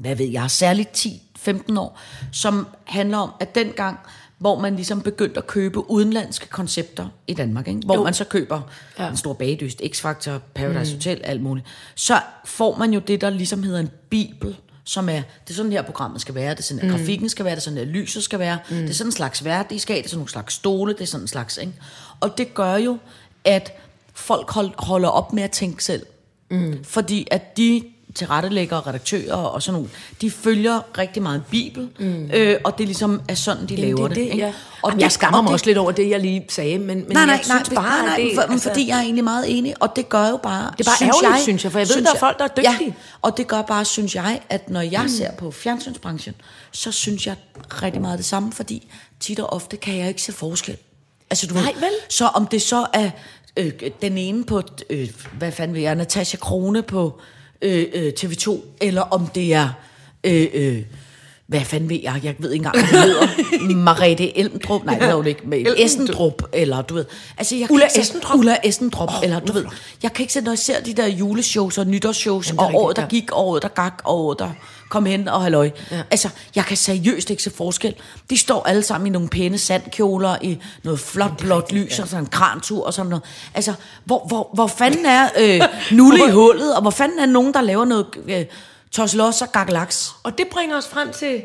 [0.00, 1.06] hvad ved jeg, særligt
[1.38, 1.98] 10-15 år,
[2.32, 3.98] som handler om, at dengang
[4.38, 7.80] hvor man ligesom begyndte at købe udenlandske koncepter i Danmark, ikke?
[7.84, 8.04] hvor Jo.
[8.04, 8.60] man så køber
[8.98, 9.08] Ja.
[9.10, 10.98] en stor bagdyst, X-Factor, Paradise mm.
[10.98, 15.12] Hotel, alt muligt, så får man jo det, der ligesom hedder en bibel, som er,
[15.44, 16.96] det er sådan her programmet skal være, det er sådan her mm.
[16.96, 18.76] grafikken skal være, det er sådan her lyset skal være, mm.
[18.76, 21.06] det er sådan en slags vært, skal, det er sådan nogle slags stole, det er
[21.06, 21.72] sådan en slags, ikke?
[22.20, 22.98] Og det gør jo,
[23.44, 23.72] at
[24.14, 26.06] folk hold, holder op med at tænke selv.
[26.50, 26.84] Mm.
[26.84, 27.82] Fordi at de
[28.14, 29.88] tilrettelæggere, redaktører og sådan nogle,
[30.20, 32.30] de følger rigtig meget Bibel, mm.
[32.34, 34.16] øh, og det ligesom er sådan, de laver det.
[34.16, 34.36] ikke?
[34.36, 34.52] ja.
[34.82, 36.86] Og Jamen, jeg skammer og mig det- også lidt over det, jeg lige sagde, men,
[36.86, 39.24] men nej, nej, jeg synes nej, bare, nej, det, for, altså, fordi jeg er egentlig
[39.24, 40.72] meget enig, og det gør jo bare...
[40.78, 42.86] Det er bare ærgerligt, synes jeg, for jeg ved, der er folk, der er dygtige.
[42.86, 42.92] Ja,
[43.22, 45.08] og det gør bare, synes jeg, at når jeg mm.
[45.08, 46.34] ser på fjernsynsbranchen,
[46.72, 47.36] så synes jeg
[47.82, 50.76] rigtig meget det samme, fordi tit og ofte kan jeg ikke se forskel.
[51.30, 51.90] Altså, du Nej, ved, vel?
[52.08, 53.10] Så om det så er
[53.56, 57.20] øh, den ene på, øh, hvad fanden vil jeg, Natasha Krone på
[57.62, 59.68] øh, øh, TV2, eller om det er...
[60.24, 60.82] Øh, øh,
[61.50, 62.20] hvad fanden ved jeg?
[62.22, 63.08] Jeg ved ikke engang, hvad det
[63.60, 63.74] hedder.
[63.84, 64.84] Marete Elmdrup.
[64.84, 65.40] Nej, det hun ikke.
[65.52, 65.74] Elmdrup.
[65.78, 66.42] Essendrup.
[66.52, 67.04] Eller du ved.
[67.38, 68.38] Altså, jeg kan Ulla ikke se- Essendrup?
[68.38, 69.08] Ulla Essendrup.
[69.08, 69.64] Oh, eller du ved.
[70.02, 72.96] Jeg kan ikke se, når jeg ser de der juleshows og nytårsshows, Jamen, og året,
[72.96, 74.50] der rigtigt, gik, og året, der gak, og året, der
[74.90, 75.70] kom hen og halløj.
[75.90, 76.02] Ja.
[76.10, 77.94] Altså, jeg kan seriøst ikke se forskel.
[78.30, 82.24] De står alle sammen i nogle pæne sandkjoler, i noget flot, blåt lys, og sådan
[82.24, 83.22] en krantur og sådan noget.
[83.54, 83.72] Altså,
[84.04, 85.60] hvor, hvor, hvor fanden er øh,
[85.92, 88.44] Nulle i hullet, og hvor fanden er nogen, der laver noget øh,
[88.92, 90.12] tosselos og gagalaks?
[90.22, 91.42] Og det bringer os frem til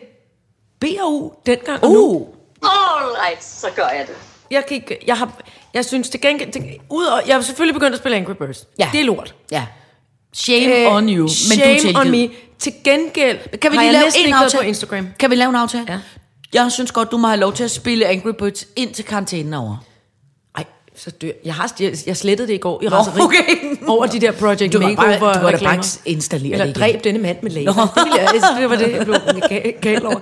[0.79, 2.05] B&U dengang og nu.
[2.05, 2.27] Uh,
[2.61, 4.15] All right, så gør jeg det.
[4.51, 5.31] Jeg, gik, jeg, har,
[5.73, 6.51] jeg synes til gengæld...
[6.51, 8.67] Til, ud og, jeg har selvfølgelig begyndt at spille Angry Birds.
[8.79, 8.89] Ja.
[8.91, 9.35] Det er lort.
[9.51, 9.65] ja.
[10.33, 11.21] Shame øh, on you.
[11.21, 12.29] Men shame du on me.
[12.59, 14.61] Til gengæld Kan vi har lige lave en ikke aftale?
[14.63, 15.07] på Instagram.
[15.19, 15.85] Kan vi lave en aftale?
[15.89, 15.99] Ja.
[16.53, 19.53] Jeg synes godt, du må have lov til at spille Angry Birds ind til karantænen
[19.53, 19.77] over.
[20.97, 21.29] Så dør.
[21.45, 23.77] Jeg, har, jeg, jeg slettede det i går i raseri okay.
[23.87, 26.75] over de der Project Du var bare- Makeover du var da bare installere Eller det
[26.75, 27.71] dræb denne mand med laser.
[27.73, 30.19] Det, jeg, altså, det var det, jeg blev ga- gal over.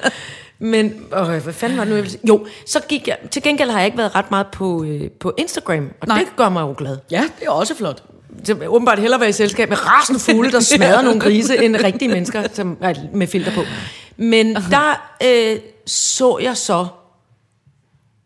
[0.60, 2.28] Men, åh, hvad fanden var det nu, jeg?
[2.30, 5.34] Jo, så gik jeg, til gengæld har jeg ikke været ret meget på, øh, på
[5.38, 6.18] Instagram, og Nej.
[6.20, 6.98] det gør mig jo glad.
[7.12, 8.04] Ja, det er også flot.
[8.44, 11.76] Så jeg åbenbart hellere være i selskab med rasende fugle, der smadrer nogle grise, end
[11.84, 12.78] rigtige mennesker som,
[13.14, 13.62] med filter på.
[14.18, 16.86] Men der øh, så jeg så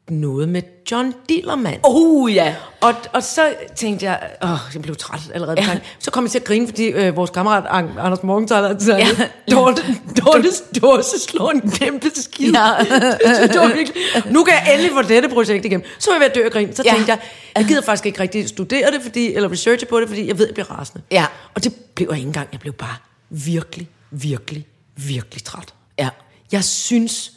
[0.10, 1.80] noget med John Dillermand.
[1.84, 2.56] Oh ja.
[2.82, 5.62] Og, og så tænkte jeg, åh, jeg blev træt allerede.
[5.62, 5.80] Ja.
[6.00, 9.08] Så kom jeg til at grine, fordi øh, vores kammerat An- Anders Morgenthaler sagde, ja.
[9.20, 9.56] Ja.
[9.56, 9.82] Dorte,
[10.26, 12.52] Dortes dåse slår en kæmpe skid.
[12.54, 12.72] Ja.
[12.80, 14.02] det, det var virkelig.
[14.32, 15.86] Nu kan jeg endelig få dette projekt igennem.
[16.00, 16.76] Så var jeg ved at dø af grin.
[16.76, 16.92] Så Ja.
[16.94, 17.20] tænkte jeg,
[17.58, 20.46] jeg gider faktisk ikke rigtig studere det, fordi, eller researche på det, fordi jeg ved,
[20.46, 21.02] at jeg bliver rasende.
[21.12, 21.26] Ja.
[21.56, 22.48] Og det blev jeg ikke engang.
[22.52, 22.96] Jeg blev bare
[23.30, 25.74] virkelig, virkelig, virkelig træt.
[26.00, 26.10] Ja.
[26.52, 27.32] Jeg synes...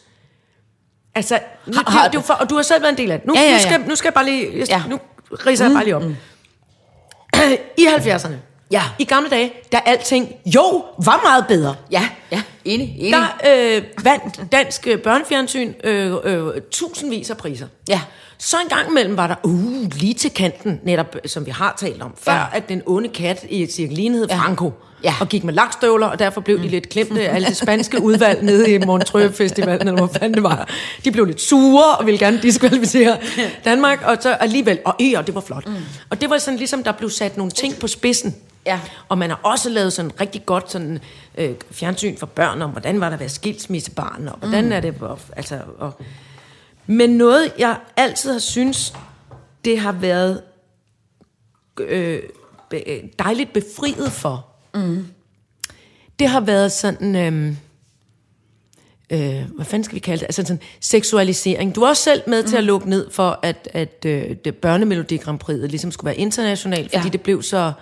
[1.15, 3.27] Altså, nu, Har- har, jo for, og du har selv været en del af det.
[3.27, 3.59] Nu, Ja, ja, nu, ja.
[3.61, 4.59] skal, nu skal jeg bare lige...
[4.59, 4.83] Jeg, Ja.
[4.89, 4.99] Nu
[5.47, 6.03] ridser jeg bare lige op.
[7.79, 8.33] I 70'erne,
[8.71, 8.83] Ja.
[8.99, 11.75] i gamle dage, der alting jo var meget bedre.
[11.91, 12.43] Ja, ja.
[12.65, 13.13] Enig, enig.
[13.13, 17.67] Der øh, vandt dansk børnefjernsyn øh, øh, tusindvis af priser.
[17.89, 18.01] Ja.
[18.41, 21.75] Så en gang imellem var der, uh, lige til kanten, netop øh, som vi har
[21.79, 22.45] talt om, før Ja.
[22.53, 24.73] at den onde kat i et cirkelin hed Franco.
[25.05, 25.15] Ja.
[25.21, 28.43] Og gik med lakstøvler, og derfor blev de lidt klemte af alle det spanske udvalg
[28.43, 30.69] nede i Montreux Festivalen, eller hvor fanden det var.
[31.05, 33.17] De blev lidt sure og ville gerne diskvalificere
[33.65, 35.67] Danmark, og så alligevel, og øh, og det var flot.
[35.67, 35.77] Mm.
[36.11, 38.35] Og det var sådan ligesom, der blev sat nogle ting på spidsen.
[38.67, 38.81] Ja.
[39.09, 40.99] Og man har også lavet sådan rigtig godt sådan,
[41.39, 44.73] øh, fjernsyn for børn om, hvordan var der at være skilsmissebarn, og hvordan mm.
[44.73, 44.95] er det...
[45.01, 46.01] Og, altså, og,
[46.87, 48.95] men noget, jeg altid har synes,
[49.65, 50.43] det har været
[51.79, 52.23] øh,
[53.19, 55.07] dejligt befriet for, mm.
[56.19, 57.17] det har været sådan...
[57.17, 57.55] Øh,
[59.11, 60.27] øh, hvad fanden skal vi kalde det?
[60.27, 61.75] Altså sådan seksualisering.
[61.75, 65.17] Du er også selv med til at lukke ned for, at, at øh, det børnemelodi
[65.17, 67.13] Grand Prix ligesom skulle være internationalt, fordi Ja.
[67.13, 67.73] det blev så...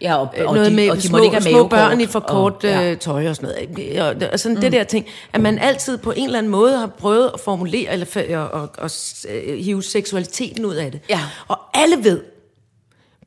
[0.00, 2.06] Ja, og, Øh, og noget de, med og de små, ikke have små børn i
[2.06, 2.94] for kort og, ja.
[2.94, 4.22] tøj og sådan noget.
[4.22, 4.60] Og, og sådan mm.
[4.60, 7.92] det der ting, at man altid på en eller anden måde har prøvet at formulere,
[7.92, 8.90] eller og, og, og,
[9.28, 11.00] øh, hive seksualiteten ud af det.
[11.08, 11.20] Ja.
[11.48, 12.20] Og alle ved,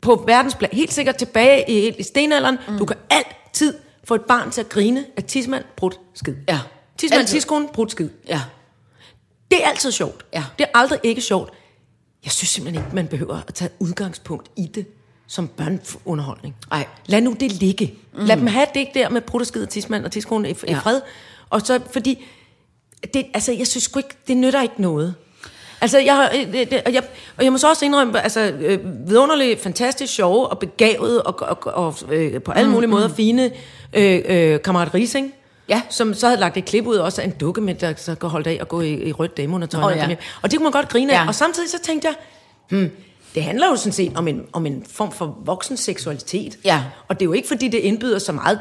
[0.01, 2.78] på verdensplan, helt sikkert tilbage i, i stenalderen, mm.
[2.78, 3.73] du kan altid
[4.04, 6.36] få et barn til at grine af tidsmand, brudt, skid.
[6.49, 6.60] Ja.
[6.97, 8.10] Tidsmand, tidskone, brudt, skid.
[8.28, 8.41] Ja.
[9.51, 10.25] Det er altid sjovt.
[10.34, 10.43] Ja.
[10.60, 11.54] Det er aldrig ikke sjovt.
[12.23, 14.86] Jeg synes simpelthen ikke, man behøver at tage udgangspunkt i det
[15.27, 16.55] som børneunderholdning.
[16.71, 16.85] Ej.
[17.05, 17.93] Lad nu det ligge.
[18.13, 18.25] Mm.
[18.25, 20.71] Lad dem have det der med prutterskid og tidsmand og tidskone i, ja.
[20.71, 21.01] i fred.
[21.49, 22.25] Og så, fordi,
[23.13, 25.15] det, altså, jeg synes sgu ikke, det nytter ikke noget.
[25.81, 27.04] Altså, jeg, har- øh, det, det, og jeg,
[27.37, 28.79] og jeg må så også indrømme, altså, øh,
[29.10, 33.52] vidunderligt, fantastisk sjove og begavet og, og, og øh, på alle mulige måder fine
[33.93, 35.33] øh, øh, kammerat Rising,
[35.69, 35.81] Ja.
[35.89, 38.29] som så havde lagt et klip ud også af en dukke med, der så kan
[38.29, 39.81] holde af og gå i, i rødt dameundertøj.
[39.81, 40.15] Når ja.
[40.41, 41.21] Og det kunne man godt grine af.
[41.23, 41.27] Ja.
[41.27, 42.15] Og samtidig så tænkte jeg,
[42.69, 42.91] hmm,
[43.36, 46.58] det handler jo sådan set om en, om en form for voksen seksualitet.
[46.65, 46.83] Ja.
[47.08, 48.60] Og det er jo ikke, fordi det indbyder så meget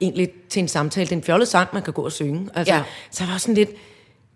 [0.00, 1.04] egentlig til en samtale.
[1.06, 2.48] Det er en fjollet sang, man kan gå og synge.
[2.54, 2.82] Altså, Ja.
[3.10, 3.70] Så var sådan lidt,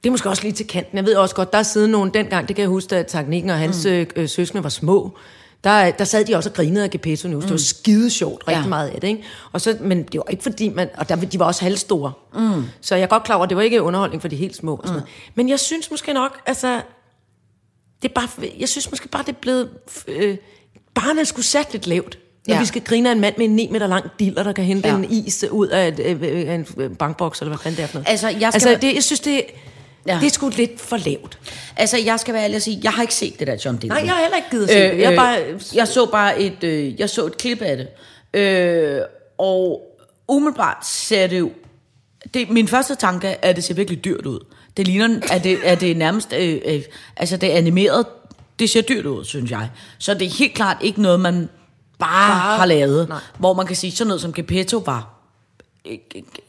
[0.05, 0.97] det er måske også lige til kanten.
[0.97, 3.51] Jeg ved også godt, der er siden nogen dengang, det kan jeg huske, da Teknikken
[3.51, 4.07] og hans mm.
[4.16, 5.16] øh, søskende var små.
[5.64, 7.43] Der, der sad de også og grinede af Gepetto News.
[7.45, 7.47] Mm.
[7.47, 8.62] Det var skide sjovt, rigtig Ja.
[8.62, 8.68] ja.
[8.68, 9.09] meget af det.
[9.09, 9.22] Ikke?
[9.53, 12.12] Og så, men det var ikke fordi, man, og der, de var også halvstore.
[12.34, 12.64] Mm.
[12.80, 14.76] Så jeg er godt klar over, at det var ikke underholdning for de helt små.
[14.76, 15.09] Og sådan mm.
[15.34, 16.80] Men jeg synes måske nok, altså,
[18.03, 18.28] det er bare,
[18.59, 19.70] jeg synes måske bare, det er blevet,
[20.09, 20.36] øh,
[20.94, 22.18] barnet skulle sat lidt lavt.
[22.46, 22.61] Når Ja.
[22.61, 24.88] vi skal grine af en mand med en 9 meter lang diller, der kan hente
[24.88, 24.94] Ja.
[24.94, 27.86] en is ud af, et, øh, øh, en øh, bankboks, eller hvad fanden det er
[27.86, 28.09] for noget.
[28.09, 29.42] Altså, jeg skal altså det, jeg synes, det,
[30.07, 30.18] Ja.
[30.20, 31.38] det er sgu lidt for lavt.
[31.76, 34.07] Altså, jeg skal være ærlig og sige, jeg har ikke set det der John Dillermand.
[34.07, 34.99] Nej, jeg har heller ikke givet se det.
[34.99, 37.88] Jeg er bare- jeg så bare et, øh, jeg så et klip af det.
[38.40, 39.01] Øh,
[39.38, 39.82] og
[40.28, 41.51] umiddelbart ser det jo...
[42.34, 44.40] Det, min første tanke er, at det ser virkelig dyrt ud.
[44.79, 46.33] Det ligner, at det, at det er nærmest...
[46.33, 46.83] Øh, øh,
[47.16, 48.07] altså, det er animeret.
[48.59, 49.70] Det ser dyrt ud, synes jeg.
[49.99, 51.49] Så det er helt klart ikke noget, man
[51.99, 53.09] bare, bare har lavet.
[53.09, 53.18] nej.
[53.39, 55.14] Hvor man kan sige, sådan noget som Gepetto var
[55.87, 55.99] øh,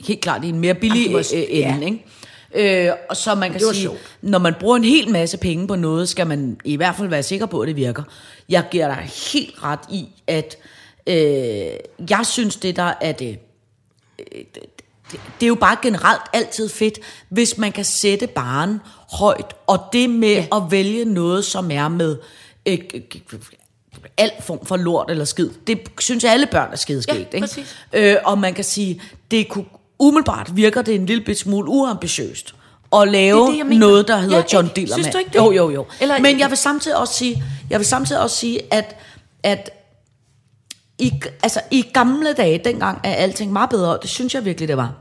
[0.08, 2.86] helt klart i en mere billig det var- øh, ende, ikke?
[2.88, 4.00] Øh, og så man kan sige, sjovt.
[4.22, 7.24] når man bruger en hel masse penge på noget, skal man i hvert fald være
[7.24, 8.04] sikker på, at det virker.
[8.50, 10.58] Jeg giver dig helt ret i, at
[11.08, 11.16] øh,
[12.10, 13.40] jeg synes, det der er det,
[14.32, 14.42] øh,
[15.12, 16.99] det, er jo bare generelt altid fedt,
[17.30, 18.82] hvis man kan sætte baren
[19.12, 20.45] højt, og det med ja.
[20.51, 22.18] at vælge noget, som er med
[22.66, 22.78] øh,
[24.18, 25.49] alt form for lort eller skid.
[25.68, 27.34] Det synes jeg alle børn er skideskægt.
[27.34, 27.66] Ja, ikke?
[27.93, 29.01] Øh, og man kan sige,
[29.32, 29.66] det kunne
[29.99, 32.55] umiddelbart virker det en lille bit smule uambitiøst
[32.95, 34.70] at lave Det det, noget, der hedder Ja, John?
[34.76, 35.03] Dillermand.
[35.03, 35.36] Synes du ikke det?
[35.39, 35.86] Jo, jo, jo.
[36.01, 38.95] Eller- Men jeg vil samtidig også sige, jeg vil samtidig også sige, at,
[39.43, 39.70] at
[41.00, 44.68] i, altså, i gamle dage, dengang er alting meget bedre, og det synes jeg virkelig,
[44.68, 44.93] det var.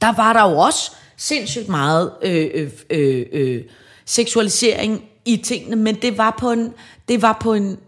[0.00, 3.64] Der var der jo også sindssygt meget øh, øh, øh, øh,
[4.06, 6.72] seksualisering i tingene, men det var på en,
[7.08, 7.78] det var på en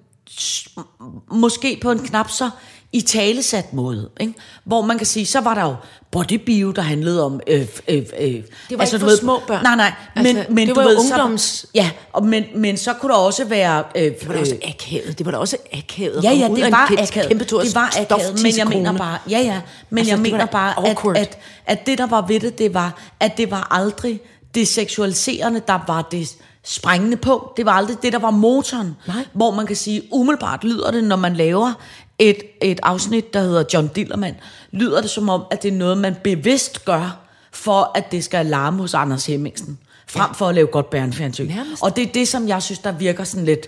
[1.31, 2.51] måske på en knap så
[2.93, 4.35] i talesat måde, ikke?
[4.65, 5.75] hvor man kan sige, så var der jo
[6.11, 7.41] bodybio, der handlede om...
[7.47, 8.45] Øh, øh, øh, det
[8.79, 9.63] var ikke for små børn.
[9.63, 12.45] Nej, nej, men, Altså, men det du var jo ved, så- ungdoms- ja, og, men,
[12.55, 13.85] men så kunne der også være...
[13.95, 15.19] Øh, Det var da også akavet.
[15.19, 16.25] Det var da også akavet.
[16.25, 17.29] Ja, ja, det var akavet.
[17.29, 19.61] Kæmpe det var akavet, men jeg mener bare, ja, ja,
[19.91, 22.99] men Altså, jeg mener bare, at, at, at det, der var ved det, det var,
[23.21, 24.21] at det var aldrig
[24.55, 26.29] det seksualiserende, der var det
[26.65, 27.53] sprængende på.
[27.57, 28.97] Det var aldrig det, der var motoren.
[29.07, 29.25] Nej.
[29.33, 31.73] Hvor man kan sige, umiddelbart lyder det, når man laver
[32.21, 34.35] et, et afsnit, der hedder John Dillermand,
[34.73, 37.19] lyder det som om, at det er noget, man bevidst gør,
[37.53, 41.51] for at det skal alarme hos Anders Hemmingsen, frem for at lave godt børnefjernsyn.
[41.83, 43.67] Og det er det, som jeg synes, der virker sådan lidt...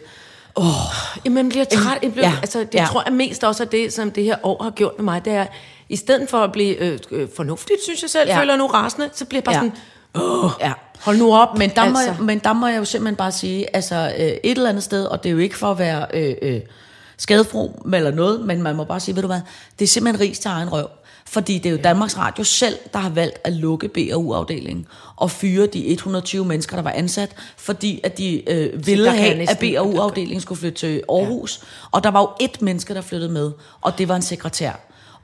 [1.24, 1.98] Jamen, jeg bliver træt.
[2.02, 2.80] Jeg bliver, Ja, ja, altså, det ja.
[2.80, 2.86] ja.
[2.86, 5.24] tror jeg mest også er det, som det her år har gjort med mig.
[5.24, 5.46] Det er,
[5.88, 8.34] i stedet for at blive øh, øh, fornuftigt, synes jeg selv, Ja.
[8.34, 8.40] ja.
[8.40, 9.62] føler nu rasende, så bliver jeg bare Ja.
[9.64, 9.70] ja.
[10.14, 10.72] sådan, åh, Ja.
[11.00, 11.58] hold nu op.
[11.58, 12.12] Men der, må altså.
[12.12, 15.04] jeg, men der må jeg jo simpelthen bare sige, altså øh, et eller andet sted,
[15.04, 16.60] og det er jo ikke for at være øh, øh,
[17.22, 19.40] skadefro eller noget, men man må bare sige, ved du hvad,
[19.78, 20.88] det er simpelthen ris til egen røv.
[21.26, 25.66] Fordi det er jo Danmarks Radio selv, der har valgt at lukke BAU-afdelingen og fyre
[25.66, 30.58] de 120 mennesker, der var ansat, fordi at de øh, ville have, at BAU-afdelingen skulle
[30.58, 31.60] flytte til Aarhus.
[31.62, 31.88] Ja.
[31.90, 34.72] Og der var jo et menneske, der flyttede med, og det var en sekretær.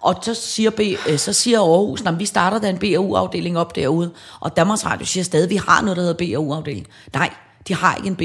[0.00, 3.76] Og så siger, B, øh, så siger Aarhus, at vi starter da en BAU-afdeling op
[3.76, 4.10] derude.
[4.40, 6.86] Og Danmarks Radio siger stadig, at vi har noget, der hedder BAU-afdeling.
[7.14, 7.30] Nej,
[7.68, 8.16] de har ikke en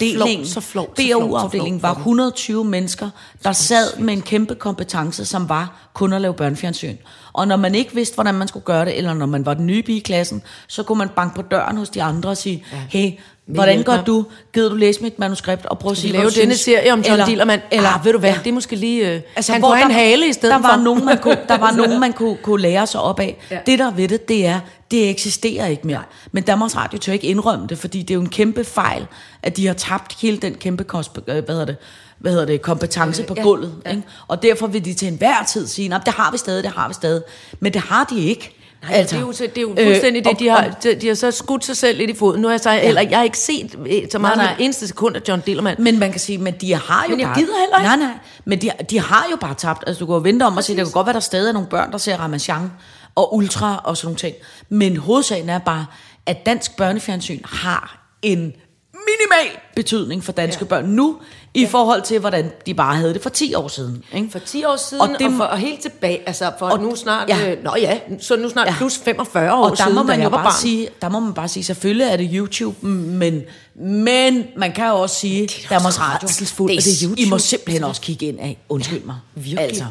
[0.00, 0.60] flot, så
[0.96, 2.00] BAU-afdelingen flot var for dem.
[2.00, 3.10] 120 mennesker,
[3.44, 6.96] der sad med en kæmpe kompetence, som var kun at lave børnefjernsyn.
[7.32, 9.66] Og når man ikke vidste, hvordan man skulle gøre det, eller når man var den
[9.66, 13.10] nye i klassen, så kunne man banke på døren hos de andre og sige, hey,
[13.46, 14.02] hvordan mig?
[14.06, 14.24] du?
[14.54, 17.26] Gider du læse mit manuskript og prøve at sige, lave denne serie om John Eller-
[17.26, 17.60] Dillermand.
[17.70, 18.38] Eller, ah, ved du hvad, Ja.
[18.44, 19.12] det er måske lige...
[19.14, 20.82] Øh, altså, han kunne have en hale i stedet der var for.
[20.82, 23.36] Nogen, man kunne, der var nogen, man kunne, kunne lære sig op af.
[23.50, 23.58] Ja.
[23.66, 26.02] Det der ved det, det er, det eksisterer ikke mere.
[26.32, 29.06] Men Danmarks Radio tør ikke indrømme det, fordi det er jo en kæmpe fejl,
[29.42, 31.76] at de har tabt hele den kæmpe kosp- øh, hvad hedder det,
[32.18, 33.74] hvad hedder det, kompetence på ja, gulvet.
[33.86, 33.90] ja.
[33.90, 34.02] Ikke?
[34.28, 36.88] Og derfor vil de til enhver tid sige, "Nå, det har vi stadig, det har
[36.88, 37.22] vi stadig.
[37.60, 38.52] Men det har de ikke.
[38.88, 40.68] Nej, altså, det, er jo, så- det er jo fuldstændig øh, det, de og- har,
[40.82, 42.40] de, de har så skudt sig selv lidt i foden.
[42.40, 42.88] Nu har jeg så, ja.
[42.88, 45.78] eller jeg har ikke set øh, så meget Nej, nej, eneste sekund af John Dillermand.
[45.78, 47.38] Men man kan sige, men de har jo Men jeg bare...
[47.38, 47.86] gider heller ikke.
[47.88, 48.18] Nej, nej.
[48.44, 49.84] Men de, de har jo bare tabt.
[49.86, 51.52] Altså, du kan jo vente om at sige, der kan godt være, der stadig er
[51.52, 52.72] nogle børn, der ser Ramachan
[53.14, 54.34] og Ultra og sådan nogle ting.
[54.68, 55.86] Men hovedsagen er bare,
[56.26, 58.52] at dansk børnefjernsyn har en
[58.92, 60.68] minimal betydning for danske ja.
[60.68, 61.16] børn nu,
[61.56, 61.68] i ja.
[61.68, 64.04] forhold til, hvordan de bare havde det for 10 år siden.
[64.14, 64.28] Ikke?
[64.30, 66.80] For 10 år siden, Og det- det, og, for, og helt tilbage, altså for Og-
[66.80, 67.50] nu snart, ja.
[67.52, 68.74] øh, nå ja, så nu snart Ja.
[68.78, 70.52] plus 45 år Og der siden, må man jo bare barn.
[70.60, 73.42] sige, der må man bare sige, selvfølgelig er det YouTube, men,
[73.74, 77.06] men man kan jo også sige, da Danmarks også Radio, det, at det er I
[77.08, 77.40] må YouTube.
[77.40, 78.58] simpelthen også kigge ind af.
[78.68, 79.16] Undskyld mig.
[79.34, 79.60] virkelig.
[79.60, 79.84] Altså.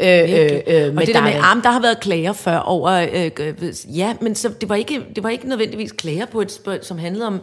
[0.00, 3.30] Øh, øh, øh, og det der med, arm, der har været klager før over, øh,
[3.40, 3.54] øh,
[3.98, 6.98] ja, men så, det, var ikke, det var ikke nødvendigvis klager på et spørgsmål, som
[6.98, 7.40] handlede om,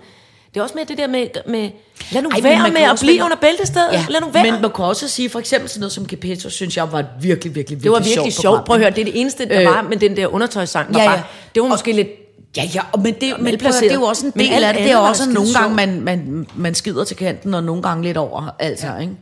[0.55, 1.69] det er også med det der med, med
[2.11, 4.43] lad nu Ej, men være med at blive under bæltestedet, ja, lad nu være.
[4.43, 7.05] Men man kan også sige, for eksempel sådan noget som Gepetto, synes jeg var et
[7.21, 8.85] virkelig, virkelig, virkelig det var virkelig sjovt Prøv at ikke?
[8.85, 10.93] høre, det er det eneste, der Øh, var med den der undertøjssang.
[10.93, 11.15] Var ja, ja.
[11.15, 11.23] Bare,
[11.55, 12.07] det var måske lidt
[12.57, 14.73] Ja, ja, og men, det, men prøv, det er jo også en Men del af
[14.73, 14.83] det.
[14.83, 18.17] Det er også nogle gange, man, man, man skider til kanten, og nogle gange lidt
[18.17, 18.55] over.
[18.59, 18.97] Altså, ja.
[18.97, 19.13] ikke?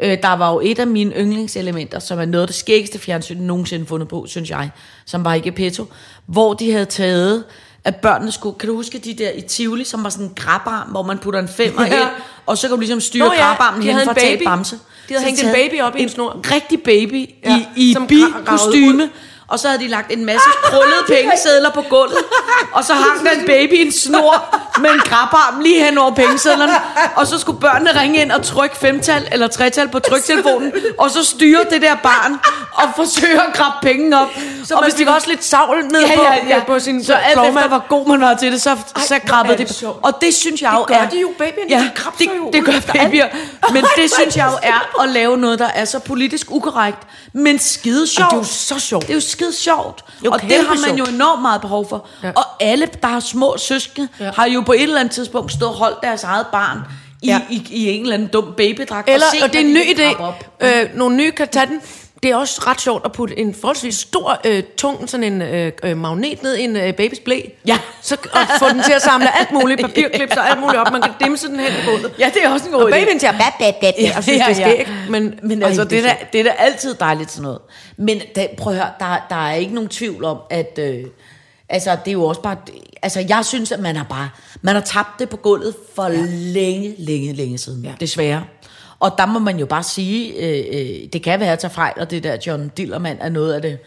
[0.00, 3.38] Øh, der var jo et af mine yndlingselementer, som er noget af det skæggeste fjernsyn
[3.38, 4.70] nogensinde fundet på, synes jeg,
[5.06, 5.86] som var i Gepetto,
[6.26, 7.44] hvor de havde taget
[7.84, 10.88] at børnene skulle, kan du huske de der i Tivoli, som var sådan en grabarm,
[10.88, 12.00] hvor man putter en femmer Ja.
[12.00, 12.08] ind,
[12.46, 14.76] og så kan du ligesom styre Nå ja, grabarmen hen for en at tage bamse.
[15.08, 16.40] De havde Så hængt en baby op i en snor.
[16.52, 19.10] rigtig baby Ja, i, i bi-kostyme,
[19.52, 22.18] og så havde de lagt en masse krøllede pengesedler på gulvet,
[22.72, 26.14] og så hang der en baby i en snor med en grabarm lige hen over
[26.14, 26.72] pengesedlerne,
[27.16, 31.24] og så skulle børnene ringe ind og trykke femtal eller tretal på tryktelefonen, og så
[31.24, 32.38] styre det der barn
[32.72, 34.28] og forsøge at grabbe penge op.
[34.64, 36.64] Så og man fik også lidt savl ned ja, på, ja, ja.
[36.66, 39.54] på sin så alt efter, hvor god man var til det, så, så hvor grabbede
[39.54, 39.76] er det det.
[39.76, 39.98] sjovt.
[40.02, 41.08] Og det synes jeg jo gør er...
[41.08, 43.26] de jo, babyerne, Ja, de det, jo det gør babyer.
[43.72, 46.98] Men det synes jeg jo er at lave noget, der er så politisk ukorrekt,
[47.32, 48.30] men skide sjovt.
[48.30, 49.02] det er jo så sjovt.
[49.06, 50.04] Det er jo skide sjovt.
[50.24, 52.06] Jo, og det har man jo enormt meget behov for.
[52.22, 52.30] Ja.
[52.36, 54.30] Og alle, der har små søskende, Ja.
[54.36, 56.78] har jo på et eller andet tidspunkt stået og holdt deres eget barn
[57.22, 57.40] i, Ja.
[57.50, 59.08] i, i en eller anden dum babydragt.
[59.08, 60.22] Eller, set, og det er en ny idé,
[60.60, 61.80] øh, nogle nye kan tage den.
[62.22, 65.72] Det er også ret sjovt at putte en forholdsvis stor, øh, tung sådan en øh,
[65.82, 67.40] øh, magnet ned i en øh, babys blæ.
[67.66, 67.78] Ja.
[68.02, 70.92] Så, og få den til at samle alt muligt, papirklips og alt muligt op.
[70.92, 72.12] Man kan dimse den hen i gulvet.
[72.18, 72.92] Ja, det er også en god Og idé.
[72.92, 74.90] babyen til at bat, bat, bat, ja, og synes, det er skægt.
[75.10, 77.58] Men, men Ej, altså, det, er da, det er da altid dejligt sådan noget.
[77.96, 80.78] Men da, prøv at høre, der, der er ikke nogen tvivl om, at...
[80.78, 81.04] Øh,
[81.68, 82.56] altså, det er jo også bare...
[83.02, 84.28] Altså, jeg synes, at man har bare...
[84.62, 86.24] Man har tabt det på gulvet for ja.
[86.28, 87.82] længe, længe, længe siden.
[87.82, 87.88] Ja.
[87.88, 87.94] Ja.
[88.00, 88.42] Desværre.
[89.02, 91.72] Og der må man jo bare sige, øh, øh, det kan være, at jeg tager
[91.72, 93.78] fejl, og det der John Dillermand er noget af det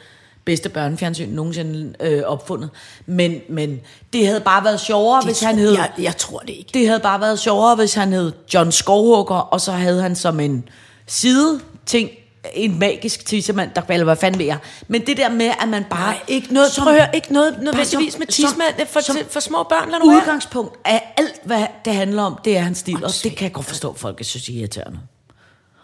[0.46, 2.70] bedste børnefjernsyn nogensinde øh, opfundet.
[3.06, 3.80] Men, men
[4.14, 5.72] det havde bare været sjovere, hvis han hed...
[5.72, 6.70] Jeg, jeg tror det ikke.
[6.74, 10.40] Det havde bare været sjovere, hvis han hed John Skovhugger, og så havde han som
[10.40, 10.70] en
[11.08, 12.10] side ting
[12.54, 14.58] en magisk tissemand, der eller hvad fanden ved jeg.
[14.88, 16.00] Men det der med, at man bare...
[16.14, 19.18] Nej, ikke noget, som- prøv at høre, ikke noget nødvendigvis som- med tidsmand for, som
[19.30, 19.88] for små børn.
[20.02, 20.22] Nu være.
[20.22, 23.54] Udgangspunkt af alt, hvad det handler om, det er hans stil, og det kan jeg
[23.54, 25.00] godt forstå, at folk synes er irriterende.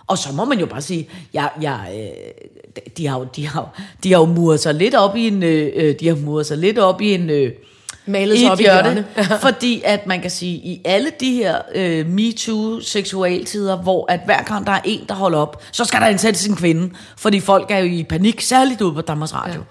[0.08, 3.80] Og så må man jo bare sige, jeg, jeg, øh, de, har jo, de, har,
[4.04, 6.58] de har jo muret sig lidt op i en, øh, øh, de har muret sig
[6.58, 7.52] lidt op i en, øh,
[8.06, 9.06] Malet i et op i hjørne.
[9.48, 14.68] fordi at man kan sige, i alle de her øh, MeToo-seksualtider, hvor at hver gang
[14.68, 17.78] der er en, der holder op, så skal der indsættes en kvinde, fordi folk er
[17.78, 19.54] jo i panik, særligt ude på Danmarks Radio.
[19.54, 19.66] Ja.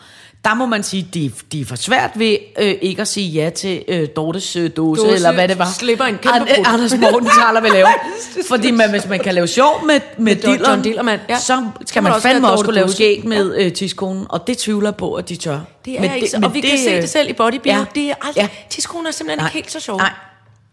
[0.45, 3.51] Der må man sige, de, de er for svært ved øh, ikke at sige ja
[3.51, 5.69] til øh, Dortes øh, dose, Dåse eller hvad det var.
[5.79, 6.67] slipper en kæmpe An-.
[6.67, 7.87] Anders Morgenthaler vil lave.
[8.51, 11.39] fordi man, hvis man kan lave sjov med, med John- dilleren, John Dillermand, ja.
[11.39, 12.95] så Så skal man der også fandme også kunne lave Dose.
[12.97, 15.59] skæg med øh, tidskonen, og det tvivler på, at de tør.
[15.85, 17.79] Det er Men ikke så, men og vi kan se øh, det selv i bodybuilding.
[17.97, 18.01] ja.
[18.01, 18.49] Det er aldrig, Ja.
[18.71, 19.47] tidskolen er simpelthen Nej.
[19.49, 19.97] ikke helt så sjov.
[19.99, 20.11] Nej.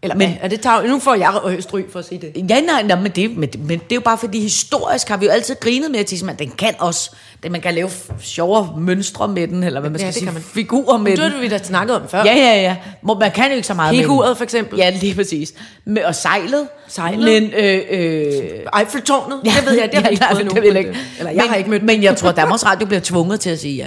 [0.02, 2.50] Eller Men- er det tag, nu får jeg stryg for at sige det.
[2.50, 5.24] Ja, nej, nej men, det, men, men det er jo bare fordi, historisk har vi
[5.26, 7.10] jo altid grinet med, at Tissemand, den kan også,
[7.42, 7.90] det, man kan lave
[8.20, 10.42] sjovere mønstre med den, eller hvad man Ja, skal det sige, kan man.
[10.42, 11.30] figurer med Det den.
[11.32, 12.18] har vi da snakket om før.
[12.24, 12.76] Ja, ja, ja.
[13.02, 14.36] Må- Man kan jo ikke så meget Piguret med den.
[14.36, 14.78] for eksempel.
[14.78, 15.54] Ja, lige præcis.
[15.84, 16.68] Med, og sejlet.
[16.88, 17.24] Sejlet.
[17.42, 18.32] Men, øh, øh,
[18.80, 20.90] Eiffeltårnet, det ved jeg, det har vi ikke nej, fået det jeg men ikke.
[20.90, 23.50] det- Eller jeg men, har ikke mødt Men jeg tror, Danmarks Radio bliver tvunget til
[23.50, 23.86] at sige ja.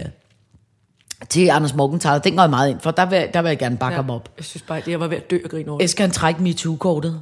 [1.30, 2.92] Til Anders Morgenthaler, den går jeg meget ind for.
[2.92, 4.02] Der vil, der vil jeg gerne bakke ja.
[4.02, 4.30] ham op.
[4.38, 5.90] Jeg synes bare, at jeg var ved at dø og grine over det.
[5.90, 7.22] Skal han trække MeToo-kortet?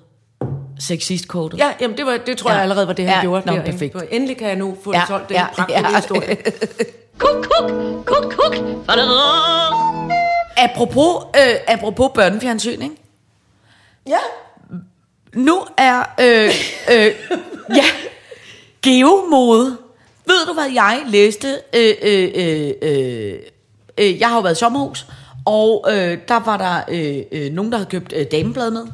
[0.80, 1.58] Sexist-kortet?
[1.58, 2.54] Ja, jamen det, var, det tror Ja.
[2.56, 3.46] jeg allerede var det, han Ja, gjorde.
[3.46, 3.72] nå, derinde.
[3.72, 3.96] perfekt.
[4.12, 5.90] Endelig kan jeg nu få Ja, ja, solgt den ja, pragtfulde ja.
[5.92, 5.96] ja.
[5.96, 6.36] historie.
[7.18, 7.72] Kuk, kuk,
[8.06, 8.56] kuk, kuk.
[10.58, 12.96] Apropos, øh, apropos børnefjernsyn, ikke?
[14.08, 14.18] Ja.
[15.36, 16.50] Nu er, øh,
[16.98, 17.12] øh,
[17.76, 17.84] ja,
[18.82, 19.78] geomode.
[20.26, 21.48] Ved du, hvad jeg læste?
[21.76, 23.34] Øh, øh, øh,
[24.00, 25.06] øh, jeg har jo været i sommerhus,
[25.46, 28.88] og øh, der var der øh, øh, nogen, der havde købt øh, dameblad med.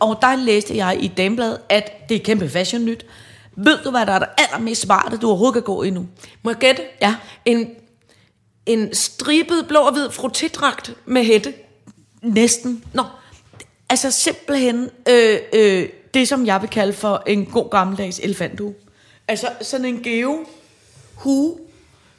[0.00, 3.06] Og der læste jeg i damebladet, at det er kæmpe fashion nyt.
[3.56, 6.06] Ved du, hvad der er det allermest smarte, du overhovedet kan gå i nu?
[6.42, 6.82] Må jeg gætte?
[7.00, 7.16] Ja.
[7.44, 7.70] En,
[8.66, 11.52] en stribet blå og hvid frottidragt med hætte.
[12.22, 12.84] Næsten.
[12.92, 13.02] Nå,
[13.88, 18.74] altså simpelthen øh, øh, det, som jeg vil kalde for en god gammeldags elefanthue.
[19.28, 20.46] Altså sådan en geo
[21.14, 21.58] hue,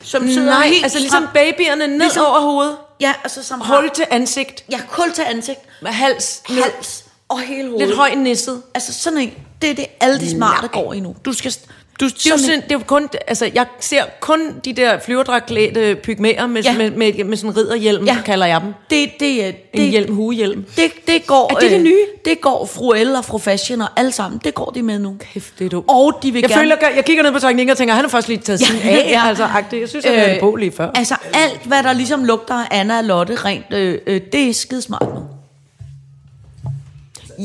[0.06, 2.78] som sidder Nej, helt altså ligesom babyerne ned Ligesom- over hovedet.
[3.00, 4.64] Ja, altså som har, Hul til ansigt.
[4.72, 7.88] ja, kul til ansigt, Med hals hals og hele hovedet.
[7.88, 8.62] Lidt høj nisset.
[8.74, 11.16] Altså sådan en, det er det alle de smarte går i nu.
[11.26, 11.54] Du skal,
[12.00, 15.00] du, Det er, jo sådan det er jo kun, altså jeg ser kun de der
[15.00, 16.72] flyverdragtklædte pygmæer med, Ja.
[16.72, 16.78] ja.
[16.78, 18.14] med, med, med sådan en ridderhjelm, Ja.
[18.14, 18.22] ja.
[18.22, 18.74] kalder jeg dem.
[18.90, 20.66] det, det, er- En det, hjelm, huehjelm.
[20.76, 22.06] Det, det går, Er det det øh, nye?
[22.26, 24.42] Det går fru L og fru Fashion og alle sammen.
[24.44, 25.16] Det går de med nu.
[25.34, 25.86] Kæft, det er dumt.
[25.90, 26.62] Og de vil Jeg, gerne...
[26.62, 29.08] føler, jeg kigger ned på teknikken og tænker, han har først lige taget sin af,
[29.10, 29.28] ja.
[29.28, 29.80] altså agtigt.
[29.82, 30.92] Jeg synes, han havde det på lige før.
[30.96, 34.54] Altså alt, hvad der ligesom lugter af Anna og Lotte rent, øh, øh, det er
[34.54, 35.22] skidesmart nu.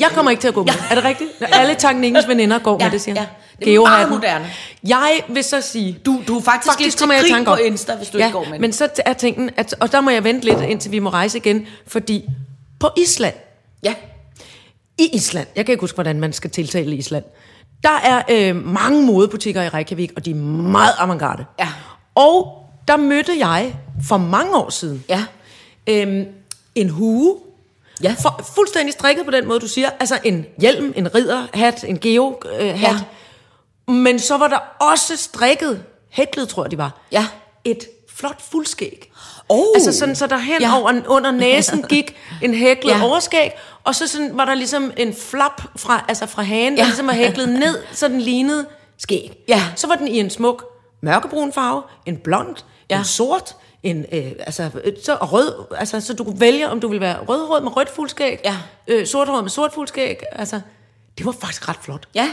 [0.00, 0.72] Jeg kommer ikke til at gå med.
[0.72, 0.80] Ja.
[0.90, 1.30] Er det rigtigt?
[1.40, 3.26] Når alle teknikkens veninder går Ja, med det, siger ja.
[3.60, 4.08] Er Geohatten.
[4.08, 4.50] meget moderne.
[4.88, 5.98] Jeg vil så sige...
[6.06, 8.18] Du, du er faktisk, faktisk lidt kommer jeg i grin tanke på Insta, hvis du
[8.18, 10.60] ja, ikke går med men så er tingen, at, og der må jeg vente lidt,
[10.60, 12.24] indtil vi må rejse igen, fordi
[12.80, 13.34] På Island,
[13.82, 13.94] Ja.
[14.98, 17.24] i Island, jeg kan ikke huske, hvordan man skal tiltale Island,
[17.82, 21.44] der er øh, mange modebutikker i Reykjavik, og de er meget avantgarde.
[21.60, 21.68] Ja.
[22.14, 23.74] Og der mødte jeg
[24.08, 25.24] for mange år siden Ja.
[25.86, 26.24] øhm,
[26.74, 27.36] en hue,
[28.02, 28.14] Ja.
[28.22, 29.90] for, fuldstændig strikket på den måde, du siger.
[30.00, 32.62] Altså en hjelm, en ridderhat, en geo-hat.
[32.74, 32.96] Øh, hat.
[33.90, 34.58] Men så var der
[34.92, 37.26] også strikket, hæklet tror jeg de var, Ja.
[37.64, 37.84] et
[38.16, 39.12] flot fuldskæg.
[39.48, 39.64] Oh.
[39.74, 40.76] Altså sådan, så der hen Ja.
[40.80, 43.04] over under næsen gik en hæklet Ja.
[43.04, 43.50] overskæg,
[43.84, 46.80] og så sådan, var der ligesom en flap fra, altså fra hagen, ja.
[46.80, 48.66] Der ligesom var hæklet ned, så den lignede
[48.98, 49.44] skæg.
[49.48, 49.62] Ja.
[49.76, 50.64] Så var den i en smuk
[51.02, 52.56] mørkebrun farve, en blond,
[52.90, 52.98] ja.
[52.98, 56.88] En sort, en, øh, altså, øh, så, rød, altså, så du kunne vælge, om du
[56.88, 58.56] ville være rødhåret med rødt fuldskæg, Ja.
[58.86, 60.60] øh, sorthåret med sort fuldskæg, altså,
[61.18, 62.08] det var faktisk ret flot.
[62.14, 62.28] Ja.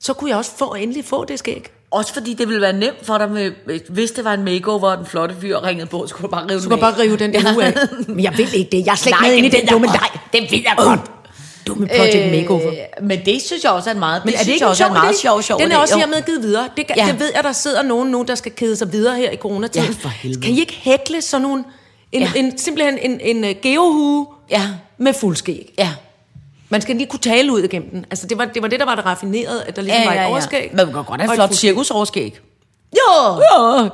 [0.00, 1.66] Så kunne jeg også få, endelig få det skæg.
[1.90, 3.50] Også fordi det ville være nemt for dig, med,
[3.88, 6.46] hvis det var en makeover, og den flotte fyr ringede på, så kunne du bare
[6.50, 7.74] rive Du den bare rive den der hue af.
[8.08, 8.86] Men jeg vil ikke det.
[8.86, 10.20] Jeg er slet ikke Nej, med inde i det den dumme godt.
[10.32, 11.00] Det ved jeg godt.
[11.66, 12.70] Dumme Project Makeover.
[12.70, 14.68] Øh, men det synes jeg også er en meget, Men er det synes ikke jeg
[14.68, 16.68] en også er sjov en meget sjov, sjov Den er også hermed givet videre.
[16.76, 17.06] Det, Ja.
[17.06, 19.88] det ved jeg, der sidder nogen nu, der skal kede sig videre her i coronatiden.
[19.88, 20.40] Ja, for helvede.
[20.42, 21.64] Kan I ikke hækle sådan nogle,
[22.12, 22.32] en, Ja.
[22.36, 24.62] en, simpelthen en, en uh, geohue Ja.
[24.98, 25.74] med fuldskæg?
[25.78, 25.88] Ja.
[26.70, 28.06] Man skal lige kunne tale ud igennem den.
[28.10, 30.26] Altså, det var det, var det der var det raffinerede, at der ligesom var et
[30.26, 30.68] overskæg.
[30.70, 32.40] Men man kan godt have og et et flot cirkusoverskæg.
[32.96, 33.40] Jo!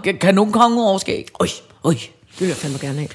[0.05, 1.29] Ja, kanonkonge overskæg.
[1.41, 1.49] Oj,
[1.85, 1.93] oj.
[1.93, 3.09] Det vil jeg fandme gerne have.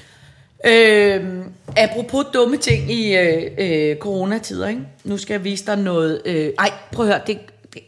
[0.64, 1.44] Øh,
[1.76, 4.80] apropos dumme ting i øh, øh, coronatider, ikke?
[5.04, 6.22] Nu skal jeg vise dig noget...
[6.24, 7.38] Øh, ej, prøv at høre, det,
[7.74, 7.82] det,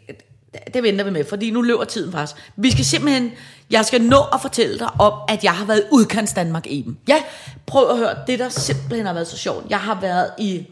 [0.75, 2.53] det venter vi med, fordi nu løber tiden faktisk.
[2.57, 3.33] Vi skal simpelthen...
[3.70, 6.99] Jeg skal nå at fortælle dig om, at jeg har været udkants Danmark Eben.
[7.09, 7.16] Ja,
[7.66, 9.66] prøv at høre, det der simpelthen har været så sjovt.
[9.70, 10.66] Jeg har været i...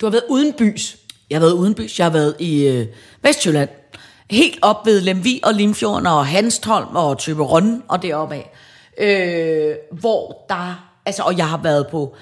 [0.00, 0.96] Du har været uden bys.
[1.30, 2.86] Jeg har været udenbys, jeg har været i øh,
[3.22, 3.68] Vestjylland.
[4.30, 8.50] Helt op ved Lemvi og Limfjorden og Hanstholm og Tøberøn og deroppe af.
[8.98, 12.14] Øh, hvor der, altså, og jeg har været på,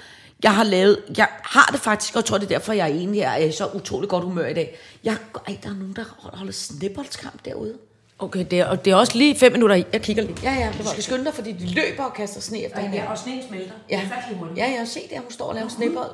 [0.42, 3.20] jeg har lavet, jeg har det faktisk, og jeg tror det er derfor, jeg egentlig
[3.20, 4.78] er i så utrolig godt humør i dag.
[5.04, 5.16] Jeg,
[5.48, 7.74] ej, der er nogen, der holder snibboldskamp derude.
[8.18, 9.82] Okay, det er, og det er også lige fem minutter.
[9.92, 10.36] Jeg kigger lige.
[10.42, 13.08] Ja, ja, du skal skynde dig, fordi de løber og kaster sne efter hinanden.
[13.08, 13.72] og sneen smelter.
[13.90, 14.00] Ja,
[14.56, 16.10] ja, jeg har set det, hun står og laver snebold.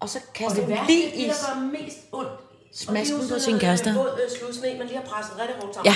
[0.00, 2.30] Og så kaster hun lige i gør mest ondt,
[2.74, 3.94] smasken på sin kæreste.
[3.94, 5.94] Våd sludsne, man lige har presset rigtig hårdt Ja.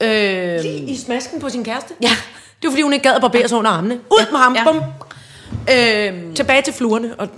[0.00, 1.94] Øh, Lige i smasken på sin kæreste?
[2.02, 2.08] Ja.
[2.62, 3.94] Det var fordi, hun ikke gad at barbere sig under armene.
[3.94, 4.64] Ud Ja, med ham, ja.
[4.64, 4.82] bum.
[5.70, 7.28] øhm, Tilbage til fluerne og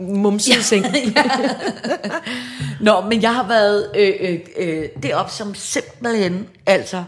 [0.00, 0.62] mumsede ja.
[0.62, 0.86] seng.
[2.80, 7.04] Nå, men jeg har været øh, øh, øh, deroppe som simpelthen, altså,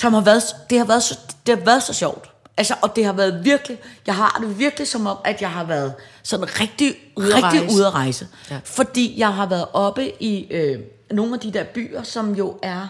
[0.00, 2.30] som har været, det har været så, det har været så sjovt.
[2.56, 5.64] Altså, og det har været virkelig, jeg har det virkelig som om, at jeg har
[5.64, 8.28] været sådan rigtig, Ude rigtig ude at rejse.
[8.50, 8.60] Ja.
[8.64, 10.78] Fordi jeg har været oppe i øh,
[11.10, 12.88] nogle af de der byer, som jo er,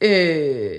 [0.00, 0.70] øh,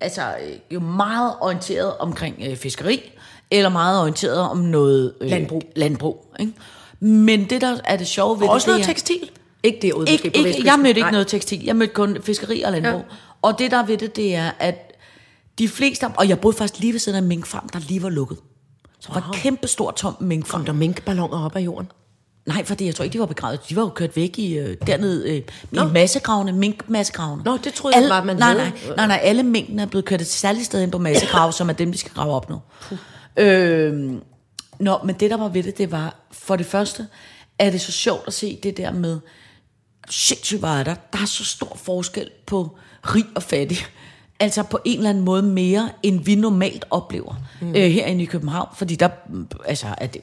[0.00, 3.12] altså, øh, jo meget orienteret omkring øh, fiskeri,
[3.50, 5.62] eller meget orienteret om noget øh, Landbrug.
[5.76, 6.52] landbrug ikke?
[7.00, 9.30] Men det, der er det sjove ved Og også det, det noget er, tekstil.
[9.62, 11.10] Ikke det ude ikke, ikke, jeg mødte ikke Nej.
[11.10, 11.64] noget tekstil.
[11.64, 12.92] Jeg mødte kun fiskeri og landbrug.
[12.92, 12.98] Ja.
[12.98, 13.02] Ja.
[13.42, 14.92] Og det der er ved det, det er, at
[15.58, 18.08] de fleste, og jeg boede faktisk lige ved siden af en minkfarm, der lige var
[18.08, 18.38] lukket.
[19.00, 19.32] Så var wow.
[19.32, 20.60] kæmpe stor tom minkfarm.
[20.60, 21.90] Kom der minkballoner op af jorden?
[22.46, 23.60] Nej, fordi jeg tror ikke, de var begravet.
[23.68, 25.42] De var jo kørt væk i, øh, dernede øh,
[25.72, 27.42] i massegravene, minkmassegravene.
[27.42, 30.04] Nå, det troede jeg alle, bare, man nej, nej, nej, nej, alle minkene er blevet
[30.04, 32.60] kørt et særligt sted ind på massegrave, som er dem, de skal grave op nu.
[33.36, 34.12] Øh,
[34.80, 37.06] nå, men det, der var ved det, det var, for det første,
[37.58, 39.18] er det så sjovt at se det der med,
[40.10, 43.78] sindssygt var der, der er så stor forskel på rig og fattig.
[44.40, 47.68] Altså på en eller anden måde mere, end vi normalt oplever mm.
[47.68, 48.68] øh, herinde i København.
[48.74, 49.08] Fordi der,
[49.66, 50.20] altså, at det,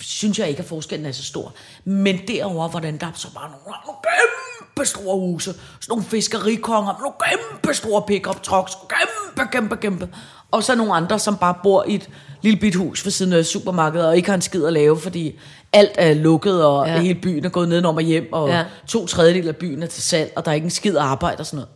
[0.00, 1.52] synes jeg ikke, at forskellen er så stor.
[1.84, 5.58] Men derover hvordan der er så bare nogle, nogle kæmpe store huse, sådan
[5.88, 10.08] nogle fiskerikonger, nogle kæmpe store pick-up trucks, kæmpe, kæmpe, kæmpe.
[10.50, 12.08] Og så nogle andre, som bare bor i et
[12.42, 15.38] lille bit hus ved siden af supermarkedet, og ikke har en skid at lave, fordi
[15.72, 17.00] alt er lukket, og Ja.
[17.00, 18.64] hele byen er gået nedenom og hjem, og Ja.
[18.86, 21.46] to tredjedel af byen er til salg, og der er ikke en skid arbejde og
[21.46, 21.68] sådan noget.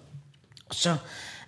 [0.69, 0.97] Og så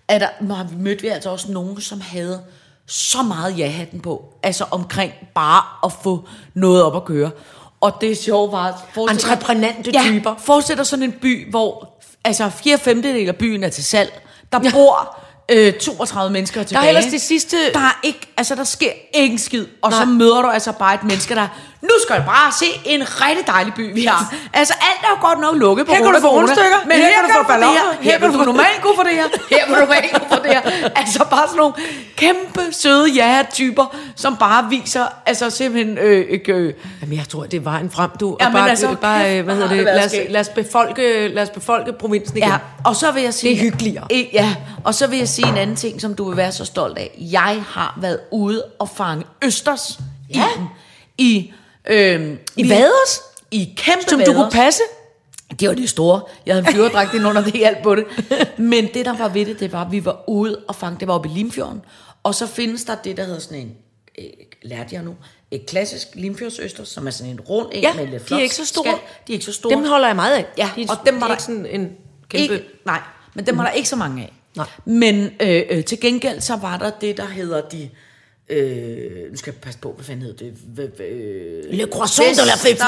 [0.08, 2.40] er der, har vi mødt vi altså også nogen, som havde
[2.86, 7.30] så meget ja-hatten på, altså omkring bare at få noget op at køre.
[7.80, 8.82] Og det sjove var...
[8.94, 10.34] forestil dig- Entreprenante ja, typer.
[10.76, 11.88] Dig sådan en by, hvor
[12.24, 14.22] altså fire femtedel af byen er til salg.
[14.52, 14.70] Der ja.
[14.72, 16.88] bor øh, 32 mennesker tilbage.
[16.88, 19.66] ellers det sidste- Der er ikke, altså der sker ingen skid.
[19.82, 20.00] Og Nej.
[20.00, 21.48] så møder du altså bare et menneske, der...
[21.82, 24.34] Nu skal du bare se en rigtig dejlig by, vi har.
[24.52, 27.08] Altså alt er jo godt nok lukket på Her kan du få rundstykker, Men her,
[27.14, 27.72] kan du få det balloner.
[27.72, 29.24] her, Her kan du få normalt kunne få det her.
[29.50, 30.90] Her kan du normalt kunne få det her.
[30.96, 31.74] Altså bare sådan nogle
[32.16, 35.98] kæmpe søde ja-typer, som bare viser, altså simpelthen...
[35.98, 38.36] Øh, øh, øh, Jamen, jeg tror, det er vejen frem, du.
[38.40, 41.42] Ja, og bare, altså, bare, øh, hvad hedder det, lad os, lad, os befolke, lad
[41.42, 42.48] os befolke provinsen igen.
[42.48, 43.54] Ja, og så vil jeg sige...
[43.54, 44.06] Det er hyggeligere.
[44.10, 44.54] Eh, Ja,
[44.84, 47.10] og så vil jeg sige en anden ting, som du vil være så stolt af.
[47.18, 49.98] Jeg har været ude og fange østers
[50.34, 50.44] ja.
[51.18, 51.52] i, i
[51.90, 53.20] Øhm, I vi- vaders?
[53.50, 54.52] I kæmpe Som du kunne vaders.
[54.54, 54.82] passe?
[55.60, 56.20] Det var det store.
[56.46, 58.04] Jeg havde flyverdragt ind under det hjalp på det.
[58.58, 61.00] Men det, der var ved det, det var, at vi var ude og fange.
[61.00, 61.80] Det var oppe i Limfjorden.
[62.22, 63.72] Og så findes der det, der hedder sådan en,
[64.18, 64.24] øh,
[64.62, 65.14] lærte jeg nu,
[65.50, 68.54] et klassisk Limfjordsøster, som er sådan en rund en Ja, med lidt de er ikke
[68.54, 68.84] så store.
[68.84, 68.94] skal.
[69.26, 69.74] De er ikke så store.
[69.76, 70.46] Dem holder jeg meget af.
[70.58, 71.90] Ja, de, og dem var de er der- ikke sådan en
[72.28, 72.54] kæmpe...
[72.54, 73.00] Ikke, nej,
[73.34, 74.32] men dem var der ikke så mange af.
[74.56, 74.66] Nej.
[74.84, 77.90] Men øh, øh, til gengæld så var der det, der hedder de...
[78.48, 80.54] Øh, nu skal jeg passe på, hvad fanden hedder det?
[80.78, 82.78] V- øh, Le croissant de la fête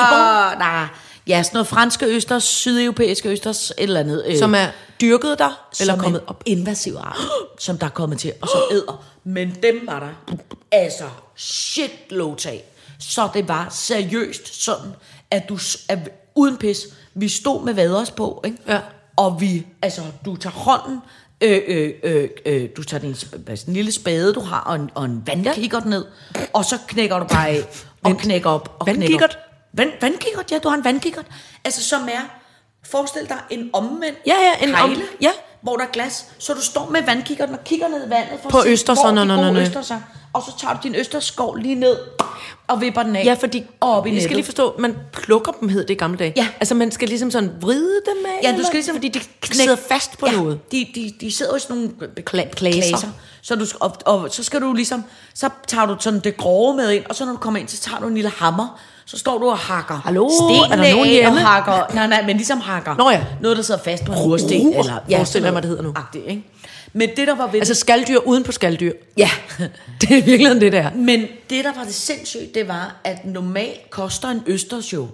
[0.59, 0.87] Nej,
[1.27, 4.25] ja, sådan noget franske østers, sydeuropæiske østers, et eller andet.
[4.27, 4.67] Øh, Som er
[5.01, 6.43] dyrket der, eller kommet op.
[6.47, 7.19] invasiv art,
[7.59, 9.05] som der er kommet til, og som æder.
[9.25, 10.37] Men dem var der
[10.73, 11.05] altså
[11.37, 12.65] shitloads af.
[12.99, 14.91] Så det var seriøst sådan,
[15.31, 15.99] at du, at,
[16.35, 16.81] uden pis,
[17.15, 18.59] vi stod med vaders på, ikke?
[18.69, 18.81] Ja.
[19.17, 20.99] og vi, altså, du tager hånden,
[21.45, 24.91] øh, øh, øh, øh, du tager din sådan en lille spade, du har, og en,
[24.95, 26.05] og en vandkikkert ned,
[26.53, 27.63] og så knækker du bare af,
[28.03, 28.77] og knækker op.
[28.81, 29.31] Og knækker op.
[29.73, 31.27] Vand, vandkikkert, ja, du har en vandkikkert.
[31.65, 32.21] Altså, som er,
[32.87, 35.31] forestil dig en omvendt Ja, ja, en om- kejle, ja.
[35.63, 38.51] hvor der er glas, så du står med vandkikkerten og kigger ned i vandet for
[38.51, 39.67] På at se, østerserne, hvor de
[40.35, 41.97] og så tager du din østersskov lige ned
[42.67, 43.25] og vipper den af.
[43.25, 44.25] Ja, fordi og op i nettet.
[44.25, 46.33] skal lige forstå, man plukker dem, hed det i gamle dage.
[46.37, 46.49] Ja.
[46.61, 48.49] Altså man skal ligesom sådan vride dem af.
[48.49, 48.95] Ja, du skal ligesom...
[48.95, 50.61] Fordi de sidder fast på ja, noget.
[50.73, 51.91] De, de, de sidder jo i sådan nogle
[52.31, 53.09] Kla- klaser.
[53.43, 55.05] Så, du, og, og, så skal du ligesom...
[55.35, 57.81] Så tager du sådan det grove med ind, og så når du kommer ind, så
[57.81, 61.09] tager du en lille hammer, så står du og hakker Hallo, stenene er der nogen
[61.09, 61.31] hjemme?
[61.41, 61.95] og hakker...
[61.95, 62.97] Nej, nej, men ligesom hakker.
[62.97, 63.25] Nå ja.
[63.41, 64.61] Noget, der sidder fast på en mursten.
[64.63, 65.93] Ruer, Eller, forestiller sådan jeg mig, det hedder nu.
[65.97, 66.43] agtigt, ikke?
[66.93, 68.93] Men det, der var ved Altså skalddyr uden på skalddyr.
[69.17, 69.31] Ja,
[70.01, 70.91] Det er virkelig det der.
[70.95, 75.09] men det, der var det sindssygt, det var, at normalt koster en østers jo,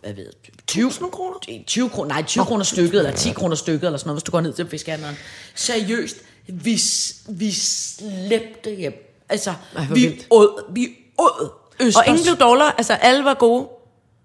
[0.00, 1.36] hvad ved jeg, 20 kroner?
[1.66, 4.30] 20 kroner, nej, 20 kroner stykket, eller 10 kroner stykket, eller sådan noget, hvis du
[4.32, 5.16] går ned til fiskhandleren.
[5.54, 6.16] Seriøst,
[6.46, 6.80] vi,
[7.28, 9.12] vi slæbte hjem.
[9.28, 10.26] Altså, Ej, vi vildt.
[10.30, 11.50] åd, vi åd
[11.80, 11.96] østers.
[11.96, 12.72] Og ingen blev dårligere.
[12.78, 13.68] Altså alle var gode.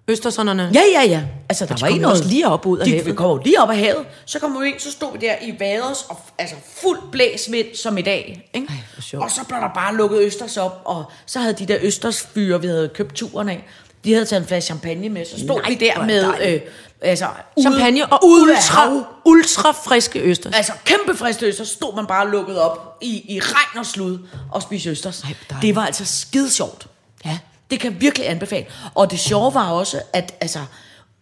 [0.08, 0.72] Østersonderne.
[0.74, 1.24] Ja, ja, ja.
[1.50, 2.26] Altså, der de var kom ikke noget...
[2.26, 3.06] lige op ud af de, havet.
[3.06, 4.06] Vi kommer jo lige op af havet.
[4.26, 7.98] Så kommer vi ind, så stod vi der i vaders, og altså fuld blæsvind som
[7.98, 8.50] i dag.
[8.54, 8.68] Ikke?
[8.70, 12.62] Ej, og så blev der bare lukket østers op, og så havde de der østersfyre,
[12.62, 13.66] vi havde købt turen af,
[14.04, 16.34] de havde taget en flaske champagne med, så stod Nej, vi der med...
[16.48, 16.62] Øh,
[17.02, 17.26] altså,
[17.62, 20.56] Champagne og ultra, ultra friske østers.
[20.56, 24.18] Altså kæmpe friske østers, så stod man bare lukket op i, i regn og slud
[24.52, 25.24] og spiste østers.
[25.24, 26.88] Ej, det var altså skide sjovt.
[27.26, 27.40] Ja.
[27.72, 28.66] Det kan jeg virkelig anbefale.
[28.96, 30.60] Og det sjove var også, at altså,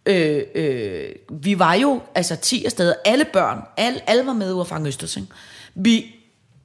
[0.05, 4.61] øh, øh, vi var jo altså 10 afsted, alle børn, alle, alle var med ude
[4.61, 5.17] at fange østers.
[5.17, 5.27] Ikke?
[5.75, 6.15] Vi,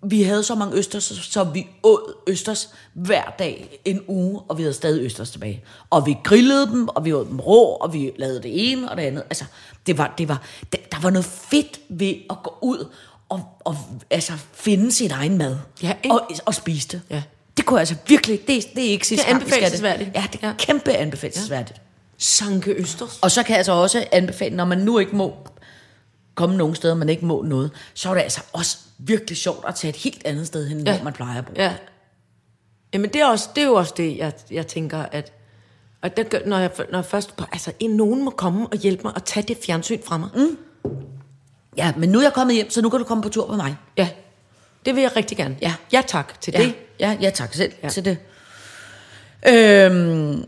[0.02, 4.62] vi havde så mange østers, så vi åd østers hver dag en uge, og vi
[4.62, 5.64] havde stadig østers tilbage.
[5.90, 8.96] Og vi grillede dem, og vi åd dem rå, og vi lavede det ene og
[8.96, 9.22] det andet.
[9.22, 9.44] Altså,
[9.86, 12.90] det var, det var, det, der var noget fedt ved at gå ud
[13.28, 13.76] og, og
[14.10, 15.56] altså, finde sin egen mad.
[15.82, 16.14] Ja, ikke?
[16.14, 17.02] og, og spise det.
[17.10, 17.22] Ja.
[17.64, 20.20] Det kunne jeg altså virkelig, det, det er ikke sidste Det er.
[20.20, 20.48] Ja, det er Ja.
[20.48, 20.54] ja.
[20.58, 21.80] kæmpe anbefalelsesværdigt.
[22.18, 23.18] Sanke østers.
[23.22, 25.36] Og så kan jeg altså også anbefale, når man nu ikke må
[26.34, 29.74] komme nogen steder, man ikke må noget, så er det altså også virkelig sjovt at
[29.74, 30.90] tage et helt andet sted hen, ja.
[30.90, 30.96] Ja.
[30.96, 31.52] hvor man plejer at bo.
[31.56, 31.74] Ja.
[32.94, 35.32] Jamen det er, også, det er jo også det, jeg, jeg tænker, at
[36.02, 39.02] og det gør, når, jeg, når jeg først, altså en, nogen må komme og hjælpe
[39.02, 40.28] mig og tage det fjernsyn fra mig.
[40.34, 40.58] Mm.
[41.76, 43.56] ja, men nu er jeg kommet hjem, så nu kan du komme på tur med
[43.56, 43.76] mig.
[43.96, 44.08] Ja,
[44.86, 45.56] det vil jeg rigtig gerne.
[45.62, 45.74] Ja.
[45.92, 46.74] ja tak til Ja, det.
[47.00, 47.88] ja, ja tak selv Ja.
[47.88, 48.18] til det.
[49.48, 50.44] Øhm,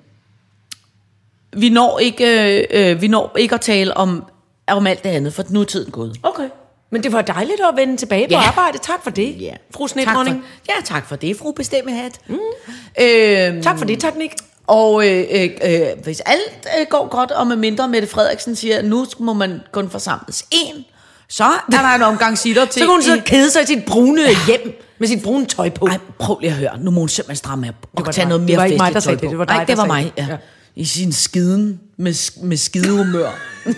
[1.57, 4.25] vi, når ikke, øh, vi når ikke at tale om,
[4.69, 6.17] om alt det andet, for nu er tiden gået.
[6.23, 6.49] Okay.
[6.91, 8.39] Men det var dejligt at vende tilbage på Ja.
[8.49, 8.79] arbejde.
[8.79, 9.55] Tak for det, Ja.
[9.75, 10.45] fru tak Snedronning.
[10.69, 12.21] ja, tak for det, fru Bestemmehat.
[12.27, 12.39] Mm.
[13.01, 14.33] Øhm, Tak for det, teknik.
[14.67, 18.79] Og øh, øh, øh, hvis alt øh, går godt, og med mindre Mette Frederiksen siger,
[18.79, 20.83] at nu må man kun forsamles én,
[21.29, 22.73] så er der en omgang sitter til.
[22.73, 25.71] Så kan hun sidde og kede sig i sit brune hjem med sit brune tøj
[25.71, 25.87] på.
[25.87, 26.79] Ej, prøv lige at høre.
[26.81, 28.93] Nu må hun simpelthen stramme op og var tage noget Det mere var ikke mig,
[28.93, 29.27] festligt der sagde tøj det.
[29.27, 29.31] på.
[29.31, 30.13] Det var dig, Nej, det var mig.
[30.17, 30.23] det.
[30.23, 30.27] Ja.
[30.31, 30.37] Ja.
[30.77, 33.29] I sin skiden med, med skidehumør.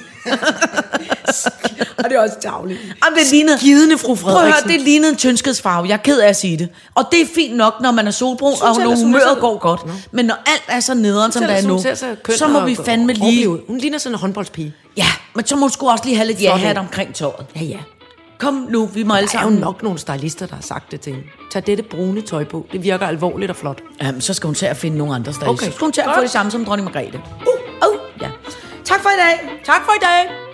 [1.99, 2.81] Og det er også tavligt.
[3.05, 4.71] Jamen, det lignede, Skidende fru Prøv at høre, Frederiksen.
[4.71, 5.87] det lignede en tønskedsfarve.
[5.89, 6.69] Jeg er ked af at sige det.
[6.95, 9.41] Og det er fint nok, når man er solbrun, og ellers, når hun humøret ser-
[9.41, 9.81] går godt.
[10.13, 11.83] Men når alt er så nederen, som det er nu,
[12.37, 13.47] så må vi fandme lige...
[13.69, 14.75] Hun ligner sådan en håndboldspige.
[14.97, 17.47] Ja, men så må hun sgu også lige have lidt ja-hat omkring tåret.
[17.57, 17.79] Ja, ja.
[18.39, 19.61] Kom nu, vi må alle Der er jo sammen...
[19.61, 21.28] nok nogle stylister, der har sagt det til hende.
[21.51, 22.66] Tag dette brune tøj på.
[22.72, 23.82] Det virker alvorligt og flot.
[24.03, 25.51] Jamen, så skal hun til at finde nogle andre steder.
[25.51, 25.66] Okay.
[25.66, 27.22] Så skal hun til at få det samme som dronning Margrethe.
[27.41, 28.30] Uh, uh, ja.
[28.84, 29.61] Tak for i dag.
[29.64, 30.48] Tak for i dag.